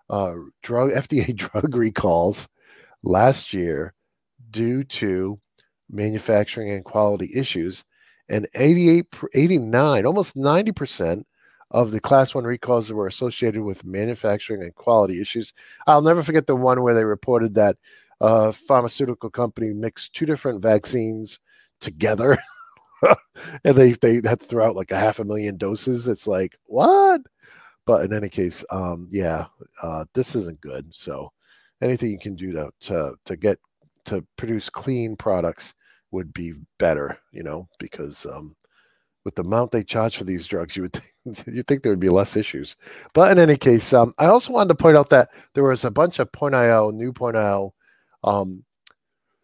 uh, 0.10 0.34
drug 0.62 0.92
FDA 0.92 1.36
drug 1.36 1.76
recalls 1.76 2.48
last 3.04 3.54
year 3.54 3.94
due 4.52 4.84
to 4.84 5.40
manufacturing 5.90 6.72
and 6.72 6.84
quality 6.86 7.30
issues, 7.34 7.84
and 8.30 8.48
88, 8.56 9.06
89, 9.34 10.06
almost 10.06 10.36
90 10.36 10.72
percent 10.72 11.28
of 11.72 11.92
the 11.92 12.00
class 12.00 12.36
one 12.36 12.44
recalls 12.44 12.88
that 12.88 12.96
were 12.96 13.08
associated 13.08 13.62
with 13.62 13.86
manufacturing 13.86 14.62
and 14.62 14.76
quality 14.76 15.20
issues. 15.20 15.54
I'll 15.88 16.02
never 16.02 16.24
forget 16.24 16.48
the 16.48 16.56
one 16.56 16.82
where 16.84 16.94
they 16.94 17.04
reported 17.04 17.56
that 17.56 17.78
a 18.22 18.54
pharmaceutical 18.54 19.30
company 19.30 19.74
mixed 19.74 20.14
two 20.14 20.26
different 20.26 20.62
vaccines 20.62 21.40
together 21.82 22.38
and 23.64 23.76
they, 23.76 23.94
they 23.94 24.16
had 24.16 24.40
to 24.40 24.46
throw 24.46 24.68
out 24.68 24.76
like 24.76 24.92
a 24.92 25.00
half 25.00 25.20
a 25.20 25.26
million 25.26 25.58
doses. 25.58 26.08
It's 26.08 26.28
like, 26.28 26.56
what? 26.66 27.22
But 27.86 28.06
in 28.06 28.14
any 28.14 28.30
case, 28.30 28.64
um, 28.70 29.08
yeah, 29.12 29.46
uh, 29.84 30.06
this 30.14 30.36
isn't 30.36 30.62
good. 30.62 30.94
So 30.94 31.32
anything 31.82 32.10
you 32.12 32.20
can 32.20 32.36
do 32.36 32.52
to, 32.54 32.72
to, 32.82 33.16
to 33.26 33.36
get 33.36 33.60
to 34.06 34.26
produce 34.38 34.70
clean 34.70 35.16
products 35.16 35.74
would 36.12 36.34
be 36.34 36.54
better, 36.80 37.18
you 37.32 37.44
know, 37.44 37.68
because 37.80 38.26
um, 38.26 38.56
with 39.26 39.36
the 39.36 39.42
amount 39.42 39.72
they 39.72 39.84
charge 39.84 40.18
for 40.18 40.24
these 40.24 40.48
drugs, 40.48 40.78
you 40.78 40.84
would 40.84 40.94
think, 40.94 41.48
you 41.48 41.64
think 41.64 41.84
there 41.84 41.92
would 41.92 42.00
be 42.00 42.10
less 42.10 42.38
issues. 42.38 42.78
But 43.14 43.32
in 43.32 43.40
any 43.40 43.58
case, 43.58 43.92
um, 43.92 44.14
I 44.20 44.28
also 44.28 44.54
wanted 44.54 44.70
to 44.70 44.76
point 44.76 44.96
out 44.96 45.10
that 45.10 45.30
there 45.56 45.64
was 45.64 45.84
a 45.84 45.92
bunch 45.92 46.20
of 46.20 46.32
Point.io, 46.32 46.92
new 46.92 47.12
Point.io 47.12 47.74
um, 48.24 48.64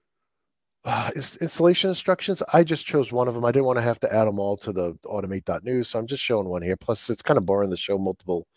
uh, 0.85 1.11
installation 1.15 1.89
instructions. 1.89 2.41
I 2.53 2.63
just 2.63 2.85
chose 2.85 3.11
one 3.11 3.27
of 3.27 3.33
them. 3.33 3.43
I 3.43 3.51
didn't 3.51 3.65
want 3.65 3.77
to 3.77 3.83
have 3.83 3.99
to 4.01 4.13
add 4.13 4.25
them 4.25 4.39
all 4.39 4.55
to 4.57 4.71
the 4.71 4.93
automate.news, 5.05 5.89
so 5.89 5.99
I'm 5.99 6.07
just 6.07 6.23
showing 6.23 6.47
one 6.47 6.61
here. 6.61 6.77
Plus, 6.77 7.09
it's 7.09 7.23
kind 7.23 7.37
of 7.37 7.45
boring 7.45 7.71
to 7.71 7.77
show 7.77 7.97
multiple 7.97 8.47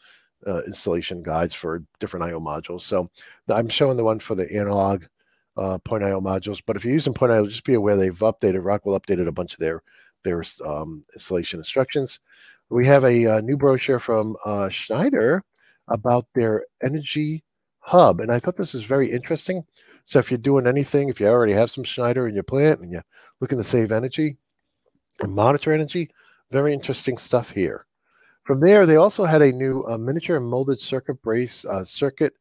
uh, 0.47 0.63
installation 0.65 1.23
guides 1.23 1.55
for 1.55 1.83
different 2.01 2.27
IO 2.27 2.39
modules. 2.39 2.83
So 2.83 3.11
I'm 3.49 3.69
showing 3.69 3.97
the 3.97 4.05
one 4.05 4.19
for 4.19 4.35
the 4.35 4.51
analog 4.55 5.05
uh, 5.57 5.79
Point.io 5.79 6.21
modules. 6.21 6.63
But 6.67 6.77
if 6.77 6.85
you're 6.85 6.93
using 6.93 7.15
Point.io, 7.15 7.47
just 7.47 7.65
be 7.65 7.75
aware 7.75 7.97
they've 7.97 8.19
updated, 8.19 8.65
Rockwell 8.65 8.99
updated 8.99 9.27
a 9.27 9.33
bunch 9.33 9.55
of 9.55 9.61
their 9.61 9.83
their 10.25 10.43
um, 10.65 11.05
installation 11.15 11.61
instructions. 11.61 12.21
We 12.71 12.87
have 12.87 13.05
a, 13.05 13.25
a 13.25 13.37
uh, 13.37 13.41
new 13.41 13.57
brochure 13.57 14.01
from 14.01 14.37
uh, 14.45 14.69
Schneider 14.69 15.45
about 15.89 16.27
their 16.35 16.65
energy 16.83 17.45
hub, 17.79 18.21
and 18.21 18.33
I 18.33 18.41
thought 18.41 18.57
this 18.57 18.75
is 18.75 18.85
very 18.85 19.11
interesting. 19.11 19.63
So 20.07 20.19
if 20.19 20.31
you're 20.31 20.39
doing 20.39 20.67
anything, 20.67 21.09
if 21.09 21.21
you 21.21 21.29
already 21.29 21.53
have 21.53 21.71
some 21.71 21.85
Schneider 21.85 22.27
in 22.27 22.35
your 22.35 22.43
plant 22.43 22.81
and 22.81 22.91
you're 22.91 23.05
looking 23.41 23.59
to 23.59 23.65
save 23.65 23.93
energy 23.93 24.37
and 25.21 25.33
monitor 25.33 25.73
energy, 25.73 26.11
very 26.51 26.73
interesting 26.73 27.17
stuff 27.17 27.51
here. 27.51 27.87
From 28.45 28.61
there, 28.61 28.85
they 28.85 28.97
also 28.97 29.25
had 29.25 29.41
a 29.41 29.53
new 29.53 29.85
uh, 29.89 29.97
miniature 29.97 30.41
molded 30.41 30.79
circuit 30.79 31.21
brace 31.23 31.65
uh, 31.65 31.85
circuit 31.85 32.35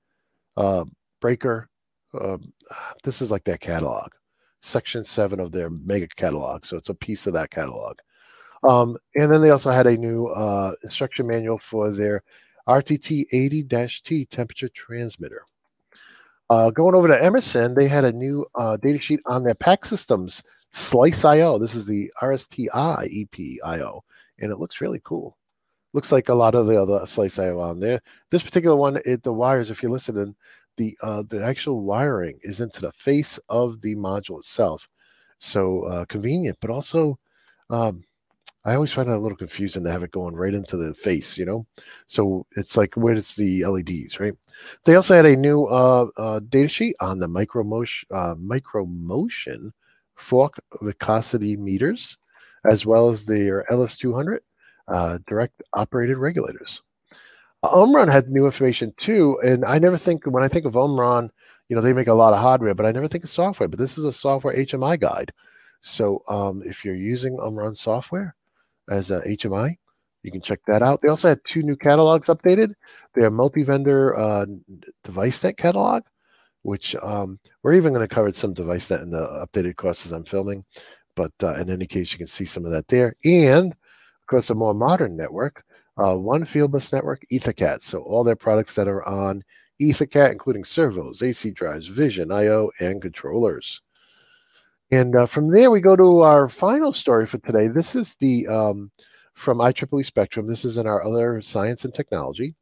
uh, 0.58 0.84
breaker. 1.22 1.70
Um, 2.20 2.52
this 3.04 3.22
is 3.22 3.32
like 3.32 3.44
their 3.44 3.58
catalog 3.58 4.12
section 4.64 5.04
seven 5.04 5.40
of 5.40 5.52
their 5.52 5.70
mega 5.70 6.08
catalog. 6.08 6.66
So 6.66 6.78
it's 6.78 6.90
a 6.90 6.96
piece 6.96 7.28
of 7.28 7.34
that 7.34 7.52
catalog. 7.52 7.98
Um, 8.64 8.98
and 9.16 9.30
then 9.30 9.42
they 9.42 9.50
also 9.50 9.72
had 9.72 9.88
a 9.88 9.98
new 9.98 10.28
uh, 10.28 10.74
instruction 10.84 11.28
manual 11.28 11.58
for 11.58 11.92
their 11.92 12.24
RTT 12.68 13.26
80-T 13.34 14.26
temperature 14.26 14.70
transmitter. 14.70 15.44
Uh, 16.50 16.70
going 16.70 16.96
over 16.96 17.10
to 17.10 17.22
Emerson, 17.22 17.74
they 17.74 17.88
had 17.88 18.06
a 18.06 18.12
new 18.12 18.46
uh, 18.56 18.78
data 18.78 19.00
sheet 19.00 19.20
on 19.26 19.44
their 19.44 19.56
PAC 19.56 19.86
systems 19.86 20.44
Slice 20.72 21.26
IO. 21.26 21.60
This 21.60 21.76
is 21.76 21.86
the 21.86 22.12
RSTI 22.22 23.28
EPIO, 23.28 24.02
and 24.40 24.52
it 24.52 24.58
looks 24.58 24.82
really 24.82 25.02
cool. 25.04 25.38
Looks 25.94 26.12
like 26.12 26.30
a 26.30 26.34
lot 26.34 26.56
of 26.56 26.68
the 26.68 26.82
other 26.82 27.06
Slice 27.06 27.38
IO 27.38 27.60
on 27.60 27.80
there. 27.80 28.02
This 28.32 28.44
particular 28.44 28.76
one, 28.76 29.00
it, 29.06 29.24
the 29.24 29.34
wires, 29.34 29.72
if 29.72 29.84
you're 29.84 29.92
listening, 29.92 30.36
the 30.78 30.98
uh, 31.02 31.24
the 31.30 31.44
actual 31.44 31.82
wiring 31.82 32.40
is 32.44 32.62
into 32.62 32.82
the 32.82 32.92
face 32.94 33.40
of 33.50 33.82
the 33.82 33.96
module 33.96 34.40
itself. 34.40 34.88
So 35.40 35.84
uh, 35.84 36.06
convenient, 36.06 36.58
but 36.62 36.70
also 36.70 37.20
um, 37.70 38.04
I 38.66 38.76
always 38.76 38.94
find 38.94 39.10
it 39.10 39.14
a 39.14 39.20
little 39.20 39.38
confusing 39.38 39.84
to 39.84 39.92
have 39.92 40.04
it 40.04 40.12
going 40.12 40.36
right 40.36 40.54
into 40.54 40.78
the 40.78 40.94
face, 40.94 41.38
you 41.38 41.46
know. 41.46 41.66
So 42.08 42.46
it's 42.56 42.78
like 42.78 42.96
where 42.96 43.14
it's 43.14 43.36
the 43.36 43.66
LEDs, 43.66 44.20
right? 44.22 44.38
They 44.86 44.96
also 44.96 45.16
had 45.16 45.26
a 45.26 45.36
new 45.36 45.66
uh, 45.66 46.08
uh, 46.16 46.40
data 46.48 46.70
sheet 46.70 46.96
on 47.02 47.18
the 47.20 47.28
micro 47.28 47.64
motion, 47.64 48.08
uh, 48.12 48.36
micro 48.40 48.86
motion 48.86 49.74
fork 50.16 50.56
viscosity 50.82 51.58
meters, 51.58 52.18
as 52.70 52.86
well 52.86 53.10
as 53.10 53.26
their 53.26 53.66
LS200 53.70 54.40
uh, 54.88 55.18
direct 55.28 55.62
operated 55.74 56.18
regulators. 56.18 56.82
Omron 57.64 58.10
had 58.10 58.30
new 58.30 58.46
information 58.46 58.94
too, 58.98 59.40
and 59.44 59.64
I 59.66 59.80
never 59.80 59.98
think 59.98 60.26
when 60.26 60.44
I 60.44 60.48
think 60.48 60.66
of 60.66 60.76
Omron, 60.76 61.32
you 61.70 61.76
know, 61.76 61.82
they 61.82 61.94
make 61.94 62.08
a 62.08 62.14
lot 62.14 62.34
of 62.34 62.40
hardware, 62.40 62.76
but 62.76 62.86
I 62.86 62.92
never 62.92 63.08
think 63.08 63.24
of 63.24 63.30
software. 63.30 63.70
But 63.70 63.80
this 63.80 63.98
is 63.98 64.06
a 64.06 64.12
software 64.12 64.56
HMI 64.56 65.00
guide. 65.00 65.32
So 65.82 66.24
um, 66.30 66.62
if 66.66 66.84
you're 66.84 66.96
using 66.96 67.40
Omron 67.40 67.76
software 67.76 68.36
as 68.90 69.12
a 69.12 69.22
HMI, 69.22 69.78
you 70.24 70.32
can 70.32 70.42
check 70.42 70.60
that 70.68 70.82
out. 70.82 71.02
They 71.02 71.10
also 71.10 71.30
had 71.30 71.42
two 71.46 71.64
new 71.64 71.76
catalogs 71.76 72.28
updated. 72.28 72.74
They 73.14 73.22
Their 73.22 73.32
multi-vendor 73.32 74.18
uh, 74.18 74.46
DeviceNet 75.06 75.58
catalog, 75.58 76.04
which 76.64 76.96
um, 77.02 77.40
we're 77.62 77.76
even 77.76 77.94
going 77.94 78.08
to 78.08 78.14
cover 78.14 78.32
some 78.32 78.54
device 78.54 78.90
DeviceNet 78.90 79.02
in 79.04 79.12
the 79.12 79.46
updated 79.46 79.76
courses 79.76 80.12
I'm 80.12 80.26
filming. 80.26 80.64
But 81.16 81.34
uh, 81.42 81.56
in 81.56 81.70
any 81.70 81.86
case, 81.86 82.12
you 82.12 82.18
can 82.18 82.28
see 82.28 82.46
some 82.46 82.66
of 82.66 82.72
that 82.72 82.88
there. 82.88 83.16
And 83.26 83.72
of 83.72 84.28
course, 84.28 84.50
a 84.50 84.56
more 84.56 84.74
modern 84.74 85.16
network 85.18 85.64
uh, 85.98 86.16
one 86.16 86.44
Fieldbus 86.44 86.92
network, 86.92 87.26
EtherCAT. 87.32 87.82
So 87.82 88.00
all 88.02 88.24
their 88.24 88.36
products 88.36 88.76
that 88.76 88.88
are 88.88 89.04
on 89.08 89.44
EtherCAT, 89.82 90.32
including 90.32 90.64
servos, 90.64 91.22
AC 91.22 91.52
drives, 91.52 91.88
Vision, 91.88 92.32
I/O, 92.32 92.72
and 92.80 93.02
controllers. 93.02 93.82
And 94.92 95.16
uh, 95.16 95.26
from 95.26 95.50
there, 95.50 95.72
we 95.72 95.82
go 95.82 95.96
to 95.96 96.22
our 96.22 96.48
final 96.48 96.94
story 96.94 97.26
for 97.26 97.40
today. 97.40 97.68
This 97.68 97.96
is 97.96 98.16
the 98.16 98.48
um, 98.48 98.92
from 99.34 99.58
IEEE 99.58 100.06
Spectrum. 100.06 100.48
This 100.48 100.66
is 100.66 100.78
in 100.78 100.88
our 100.88 101.04
other 101.04 101.42
science 101.42 101.86
and 101.86 101.94
technology. 101.94 102.56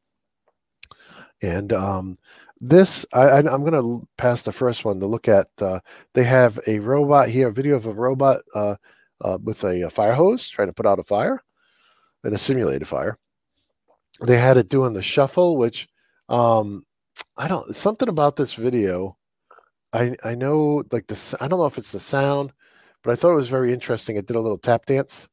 And 1.41 1.74
um, 1.74 2.15
this 2.62 3.06
I, 3.13 3.39
am 3.39 3.65
going 3.65 3.74
to 3.74 4.08
pass 4.17 4.44
the 4.44 4.52
first 4.52 4.86
one 4.86 5.00
to 5.00 5.08
look 5.08 5.28
at. 5.28 5.48
Uh, 5.60 5.80
they 6.13 6.24
have 6.24 6.60
a 6.67 6.80
robot 6.80 7.30
here, 7.30 7.50
a 7.50 7.54
video 7.54 7.76
of 7.76 7.88
a 7.88 7.94
robot 7.94 8.41
uh, 8.54 8.76
uh, 9.22 9.38
with 9.44 9.63
a, 9.63 9.84
a, 9.84 9.89
fire 9.89 10.13
hose 10.13 10.48
trying 10.48 10.67
to 10.67 10.74
put 10.74 10.86
out 10.86 11.00
a 11.00 11.04
fire 11.04 11.44
and 12.23 12.34
a 12.34 12.38
simulated 12.38 12.88
fire. 12.88 13.17
They 14.21 14.38
had 14.38 14.57
it 14.57 14.69
doing 14.69 14.93
the 14.93 15.01
shuffle, 15.01 15.57
which 15.57 15.88
um, 16.29 16.86
I 17.38 17.47
don't 17.47 17.75
something 17.75 18.10
about 18.10 18.36
this 18.36 18.53
video. 18.53 19.17
I 19.93 20.15
I 20.23 20.36
know 20.36 20.84
like 20.91 21.07
the 21.07 21.38
I 21.41 21.47
don't 21.47 21.60
know 21.60 21.65
if 21.65 21.77
it's 21.77 21.91
the 21.91 21.99
sound, 21.99 22.53
but 23.03 23.12
I 23.12 23.15
thought 23.15 23.34
it 23.34 23.36
was 23.36 23.49
very 23.49 23.73
interesting. 23.73 24.15
It 24.15 24.27
did 24.27 24.36
a 24.36 24.41
little 24.41 24.57
tap 24.57 24.86
dance, 24.86 25.27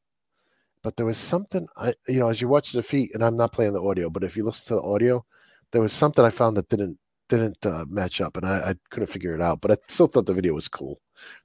but 0.83 0.97
there 0.97 1.07
was 1.07 1.19
something 1.19 1.67
I 1.77 1.95
you 2.09 2.19
know 2.21 2.29
as 2.29 2.41
you 2.41 2.49
watch 2.49 2.73
the 2.73 2.83
feet, 2.83 3.13
and 3.15 3.23
I'm 3.25 3.37
not 3.37 3.53
playing 3.53 3.75
the 3.75 3.83
audio, 3.83 4.11
but 4.11 4.25
if 4.25 4.37
you 4.37 4.45
listen 4.45 4.69
to 4.69 4.75
the 4.83 4.89
audio, 4.89 5.25
there 5.73 5.83
was 5.83 5.93
something 5.93 6.25
I 6.25 6.31
found 6.31 6.57
that 6.57 6.69
didn't 6.69 6.99
didn't 7.29 7.65
uh, 7.65 7.85
match 7.89 8.21
up, 8.21 8.37
and 8.37 8.47
I, 8.47 8.71
I, 8.71 8.75
couldn't 8.91 9.09
figure 9.09 9.35
it 9.35 9.43
out. 9.43 9.61
But 9.61 9.71
I 9.71 9.77
still 9.89 10.07
thought 10.07 10.27
the 10.27 10.35
video 10.35 10.55
was 10.55 10.69
cool 10.69 11.01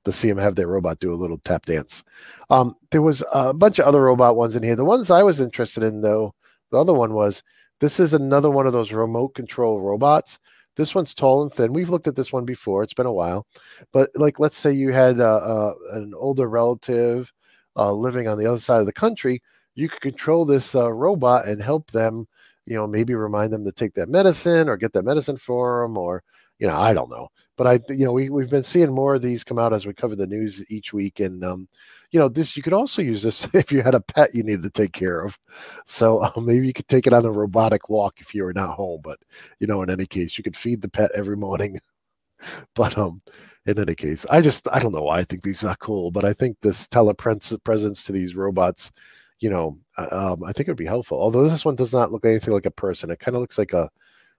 to 0.06 0.12
see 0.12 0.30
him 0.30 0.38
have 0.38 0.56
their 0.56 0.68
robot 0.68 1.00
do 1.00 1.14
a 1.14 1.16
little 1.16 1.38
tap 1.38 1.66
dance. 1.66 2.04
Um, 2.50 2.76
there 2.92 3.02
was 3.02 3.24
a 3.32 3.54
bunch 3.54 3.80
of 3.80 3.86
other 3.86 4.04
robot 4.04 4.36
ones 4.36 4.56
in 4.56 4.64
here. 4.64 4.76
The 4.76 4.86
ones 4.86 5.12
I 5.12 5.24
was 5.24 5.42
interested 5.42 5.84
in, 5.84 6.02
though, 6.02 6.34
the 6.72 6.80
other 6.80 6.94
one 6.94 7.14
was 7.14 7.44
this 7.80 8.00
is 8.00 8.14
another 8.14 8.50
one 8.50 8.68
of 8.68 8.74
those 8.74 8.92
remote 8.92 9.36
control 9.36 9.82
robots. 9.82 10.40
This 10.76 10.96
one's 10.96 11.14
tall 11.14 11.44
and 11.44 11.52
thin. 11.52 11.74
We've 11.74 11.90
looked 11.90 12.08
at 12.08 12.16
this 12.16 12.34
one 12.34 12.46
before. 12.46 12.82
It's 12.82 12.94
been 12.94 13.06
a 13.06 13.14
while, 13.14 13.46
but 13.92 14.10
like, 14.16 14.40
let's 14.40 14.58
say 14.58 14.72
you 14.72 14.92
had 14.92 15.20
uh, 15.20 15.38
uh, 15.38 15.74
an 15.92 16.14
older 16.16 16.50
relative 16.50 17.32
uh, 17.76 17.92
living 17.92 18.28
on 18.28 18.40
the 18.40 18.46
other 18.46 18.60
side 18.60 18.80
of 18.80 18.86
the 18.86 18.94
country, 18.94 19.42
you 19.76 19.90
could 19.90 20.02
control 20.02 20.46
this 20.46 20.76
robot 20.76 21.48
and 21.48 21.62
help 21.62 21.92
them 21.92 22.28
you 22.66 22.76
know, 22.76 22.88
maybe 22.88 23.14
remind 23.16 23.52
them 23.52 23.66
to 23.66 23.72
take 23.72 23.94
that 23.96 24.10
medicine 24.10 24.70
or 24.70 24.78
get 24.78 24.94
that 24.94 25.06
medicine 25.06 25.38
for 25.38 25.84
them 25.84 25.98
or, 25.98 26.24
you 26.60 26.68
know, 26.68 26.76
I 26.76 26.94
don't 26.94 27.10
know. 27.10 27.30
But 27.56 27.68
I, 27.68 27.80
you 27.90 28.06
know, 28.06 28.14
we, 28.14 28.30
we've 28.30 28.50
been 28.50 28.64
seeing 28.64 28.92
more 28.92 29.16
of 29.16 29.22
these 29.22 29.44
come 29.44 29.60
out 29.60 29.74
as 29.74 29.86
we 29.86 29.94
cover 29.94 30.16
the 30.16 30.26
news 30.26 30.64
each 30.72 30.94
week. 30.94 31.20
And, 31.20 31.44
um, 31.44 31.68
you 32.12 32.20
know, 32.20 32.30
this, 32.30 32.56
you 32.58 32.64
could 32.64 32.74
also 32.74 33.02
use 33.02 33.22
this 33.22 33.48
if 33.54 33.72
you 33.72 33.82
had 33.82 33.96
a 33.96 34.00
pet 34.00 34.34
you 34.34 34.44
needed 34.44 34.64
to 34.64 34.70
take 34.70 34.94
care 34.94 35.24
of. 35.24 35.38
So 35.86 36.32
maybe 36.42 36.66
you 36.66 36.74
could 36.74 36.88
take 36.88 37.06
it 37.06 37.14
on 37.14 37.26
a 37.26 37.32
robotic 37.32 37.90
walk 37.90 38.22
if 38.22 38.34
you 38.34 38.44
were 38.44 38.54
not 38.54 38.76
home. 38.76 39.02
But, 39.04 39.20
you 39.60 39.68
know, 39.68 39.82
in 39.82 39.90
any 39.90 40.06
case, 40.06 40.38
you 40.38 40.44
could 40.44 40.58
feed 40.58 40.82
the 40.82 40.90
pet 40.90 41.12
every 41.14 41.38
morning. 41.38 41.80
but, 42.76 42.98
um, 42.98 43.22
in 43.66 43.80
any 43.80 43.96
case, 43.96 44.26
I 44.30 44.42
just, 44.42 44.68
I 44.74 44.80
don't 44.80 44.92
know 44.92 45.04
why 45.04 45.20
I 45.20 45.24
think 45.24 45.42
these 45.42 45.64
are 45.64 45.76
cool, 45.78 46.12
but 46.12 46.26
I 46.26 46.34
think 46.34 46.58
this 46.60 46.86
telepresence 46.88 48.06
to 48.06 48.12
these 48.12 48.36
robots 48.36 48.92
you 49.44 49.50
know, 49.50 49.78
uh, 49.98 50.08
um, 50.10 50.44
I 50.46 50.54
think 50.54 50.70
it 50.70 50.72
would 50.72 50.78
be 50.78 50.86
helpful. 50.86 51.20
Although 51.20 51.50
this 51.50 51.66
one 51.66 51.76
does 51.76 51.92
not 51.92 52.14
look 52.14 52.26
anything 52.26 52.54
like 52.54 52.66
a 52.66 52.72
person, 52.72 53.12
it 53.12 53.20
kind 53.20 53.36
of 53.36 53.42
looks 53.42 53.58
like 53.58 53.74
a 53.74 53.90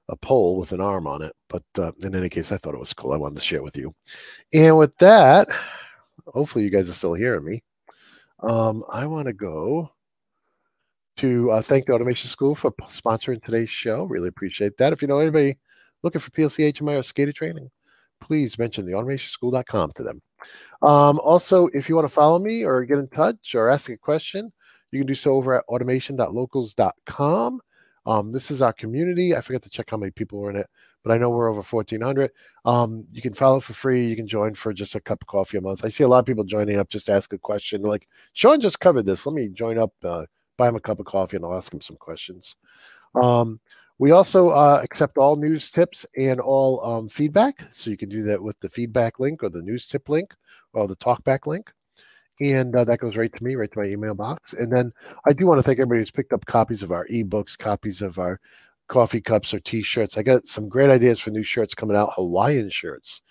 a 0.08 0.16
pole 0.16 0.58
with 0.58 0.72
an 0.72 0.80
arm 0.80 1.06
on 1.06 1.22
it. 1.22 1.32
But 1.48 1.62
uh, 1.78 1.92
in 2.02 2.14
any 2.14 2.28
case, 2.28 2.52
I 2.52 2.56
thought 2.56 2.74
it 2.74 2.80
was 2.80 2.94
cool. 2.94 3.12
I 3.12 3.18
wanted 3.18 3.36
to 3.36 3.42
share 3.42 3.62
with 3.62 3.76
you. 3.76 3.94
And 4.52 4.78
with 4.78 4.96
that, 4.98 5.48
hopefully 6.26 6.64
you 6.64 6.70
guys 6.70 6.90
are 6.90 6.94
still 6.94 7.14
hearing 7.14 7.44
me. 7.44 7.62
Um, 8.40 8.84
I 8.90 9.06
want 9.06 9.26
to 9.26 9.32
go 9.32 9.90
to 11.18 11.50
uh, 11.50 11.62
thank 11.62 11.86
the 11.86 11.94
Automation 11.94 12.28
School 12.28 12.54
for 12.54 12.70
sponsoring 12.90 13.42
today's 13.42 13.70
show. 13.70 14.04
Really 14.04 14.28
appreciate 14.28 14.76
that. 14.78 14.92
If 14.92 15.00
you 15.00 15.08
know 15.08 15.20
anybody 15.20 15.56
looking 16.02 16.20
for 16.20 16.30
PLC 16.30 16.70
HMI 16.72 16.98
or 16.98 17.02
SCADA 17.02 17.34
training, 17.34 17.70
please 18.20 18.58
mention 18.58 18.84
the 18.84 18.92
automationschool.com 18.92 19.92
to 19.96 20.02
them. 20.02 20.20
Um, 20.82 21.18
also, 21.20 21.68
if 21.68 21.88
you 21.88 21.94
want 21.94 22.06
to 22.06 22.14
follow 22.14 22.38
me 22.38 22.64
or 22.64 22.84
get 22.84 22.98
in 22.98 23.08
touch 23.08 23.54
or 23.54 23.70
ask 23.70 23.88
a 23.88 23.96
question, 23.96 24.52
you 24.94 25.00
can 25.00 25.06
do 25.06 25.14
so 25.14 25.34
over 25.34 25.58
at 25.58 25.64
automation.locals.com. 25.68 27.60
Um, 28.06 28.32
this 28.32 28.50
is 28.50 28.62
our 28.62 28.72
community. 28.72 29.34
I 29.34 29.40
forgot 29.40 29.62
to 29.62 29.70
check 29.70 29.90
how 29.90 29.96
many 29.96 30.10
people 30.10 30.38
were 30.38 30.50
in 30.50 30.56
it, 30.56 30.68
but 31.02 31.12
I 31.12 31.18
know 31.18 31.30
we're 31.30 31.48
over 31.48 31.62
1,400. 31.62 32.30
Um, 32.64 33.04
you 33.12 33.22
can 33.22 33.32
follow 33.32 33.60
for 33.60 33.72
free. 33.72 34.06
You 34.06 34.14
can 34.14 34.26
join 34.26 34.54
for 34.54 34.72
just 34.72 34.94
a 34.94 35.00
cup 35.00 35.22
of 35.22 35.26
coffee 35.26 35.56
a 35.56 35.60
month. 35.60 35.84
I 35.84 35.88
see 35.88 36.04
a 36.04 36.08
lot 36.08 36.18
of 36.18 36.26
people 36.26 36.44
joining 36.44 36.76
up 36.76 36.90
just 36.90 37.06
to 37.06 37.12
ask 37.12 37.32
a 37.32 37.38
question. 37.38 37.80
They're 37.80 37.90
like, 37.90 38.08
Shawn 38.34 38.60
just 38.60 38.80
covered 38.80 39.06
this. 39.06 39.24
Let 39.24 39.34
me 39.34 39.48
join 39.48 39.78
up, 39.78 39.92
uh, 40.02 40.26
buy 40.58 40.68
him 40.68 40.76
a 40.76 40.80
cup 40.80 41.00
of 41.00 41.06
coffee, 41.06 41.36
and 41.36 41.46
I'll 41.46 41.56
ask 41.56 41.72
him 41.72 41.80
some 41.80 41.96
questions. 41.96 42.56
Um, 43.14 43.58
we 43.98 44.10
also 44.10 44.50
uh, 44.50 44.80
accept 44.82 45.18
all 45.18 45.36
news 45.36 45.70
tips 45.70 46.04
and 46.18 46.40
all 46.40 46.84
um, 46.84 47.08
feedback. 47.08 47.66
So 47.72 47.90
you 47.90 47.96
can 47.96 48.08
do 48.08 48.22
that 48.24 48.42
with 48.42 48.58
the 48.60 48.68
feedback 48.68 49.18
link 49.20 49.42
or 49.42 49.48
the 49.48 49.62
news 49.62 49.86
tip 49.86 50.08
link 50.08 50.34
or 50.72 50.88
the 50.88 50.96
talkback 50.96 51.46
link 51.46 51.72
and 52.40 52.74
uh, 52.74 52.84
that 52.84 52.98
goes 52.98 53.16
right 53.16 53.34
to 53.34 53.44
me, 53.44 53.54
right 53.54 53.70
to 53.70 53.78
my 53.78 53.86
email 53.86 54.14
box. 54.14 54.52
And 54.52 54.72
then 54.72 54.92
I 55.26 55.32
do 55.32 55.46
want 55.46 55.58
to 55.58 55.62
thank 55.62 55.78
everybody 55.78 56.00
who's 56.00 56.10
picked 56.10 56.32
up 56.32 56.46
copies 56.46 56.82
of 56.82 56.92
our 56.92 57.06
ebooks, 57.08 57.56
copies 57.56 58.02
of 58.02 58.18
our 58.18 58.40
coffee 58.88 59.20
cups 59.20 59.54
or 59.54 59.60
t-shirts. 59.60 60.18
I 60.18 60.22
got 60.22 60.46
some 60.46 60.68
great 60.68 60.90
ideas 60.90 61.20
for 61.20 61.30
new 61.30 61.42
shirts 61.42 61.74
coming 61.74 61.96
out, 61.96 62.12
Hawaiian 62.14 62.70
shirts. 62.70 63.22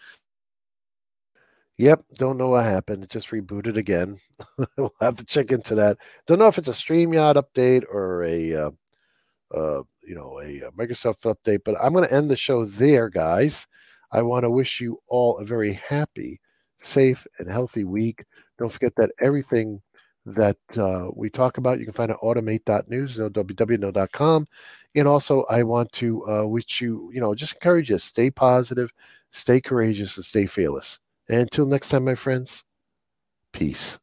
Yep, 1.77 2.03
don't 2.15 2.37
know 2.37 2.49
what 2.49 2.65
happened. 2.65 3.03
It 3.03 3.09
just 3.09 3.29
rebooted 3.29 3.77
again. 3.77 4.19
we'll 4.77 4.93
have 5.01 5.15
to 5.15 5.25
check 5.25 5.51
into 5.51 5.75
that. 5.75 5.97
Don't 6.27 6.39
know 6.39 6.47
if 6.47 6.57
it's 6.57 6.67
a 6.67 6.71
StreamYard 6.71 7.35
update 7.35 7.83
or 7.91 8.23
a, 8.23 8.53
uh, 8.53 8.71
uh, 9.53 9.83
you 10.07 10.15
know, 10.15 10.39
a, 10.39 10.61
a 10.61 10.71
Microsoft 10.71 11.21
update. 11.23 11.59
But 11.65 11.75
I'm 11.81 11.93
going 11.93 12.07
to 12.07 12.13
end 12.13 12.29
the 12.29 12.35
show 12.35 12.65
there, 12.65 13.09
guys. 13.09 13.65
I 14.11 14.21
want 14.21 14.43
to 14.43 14.51
wish 14.51 14.79
you 14.79 14.99
all 15.07 15.39
a 15.39 15.45
very 15.45 15.73
happy, 15.73 16.39
safe, 16.79 17.25
and 17.39 17.49
healthy 17.49 17.83
week. 17.83 18.23
Don't 18.57 18.71
forget 18.71 18.95
that 18.95 19.11
everything 19.19 19.81
that 20.25 20.57
uh, 20.77 21.07
we 21.13 21.29
talk 21.29 21.57
about, 21.57 21.79
you 21.79 21.85
can 21.85 21.93
find 21.93 22.11
at 22.11 22.19
automate.news. 22.19 23.17
And 24.95 25.07
also, 25.07 25.43
I 25.49 25.63
want 25.63 25.91
to 25.93 26.27
uh, 26.29 26.45
wish 26.45 26.81
you, 26.81 27.11
you 27.13 27.19
know, 27.19 27.35
just 27.35 27.55
encourage 27.55 27.89
you, 27.89 27.97
stay 27.97 28.29
positive, 28.31 28.91
stay 29.31 29.59
courageous, 29.59 30.15
and 30.17 30.25
stay 30.25 30.45
fearless. 30.45 30.99
And 31.29 31.41
until 31.41 31.65
next 31.65 31.89
time, 31.89 32.05
my 32.05 32.15
friends, 32.15 32.63
peace. 33.51 33.99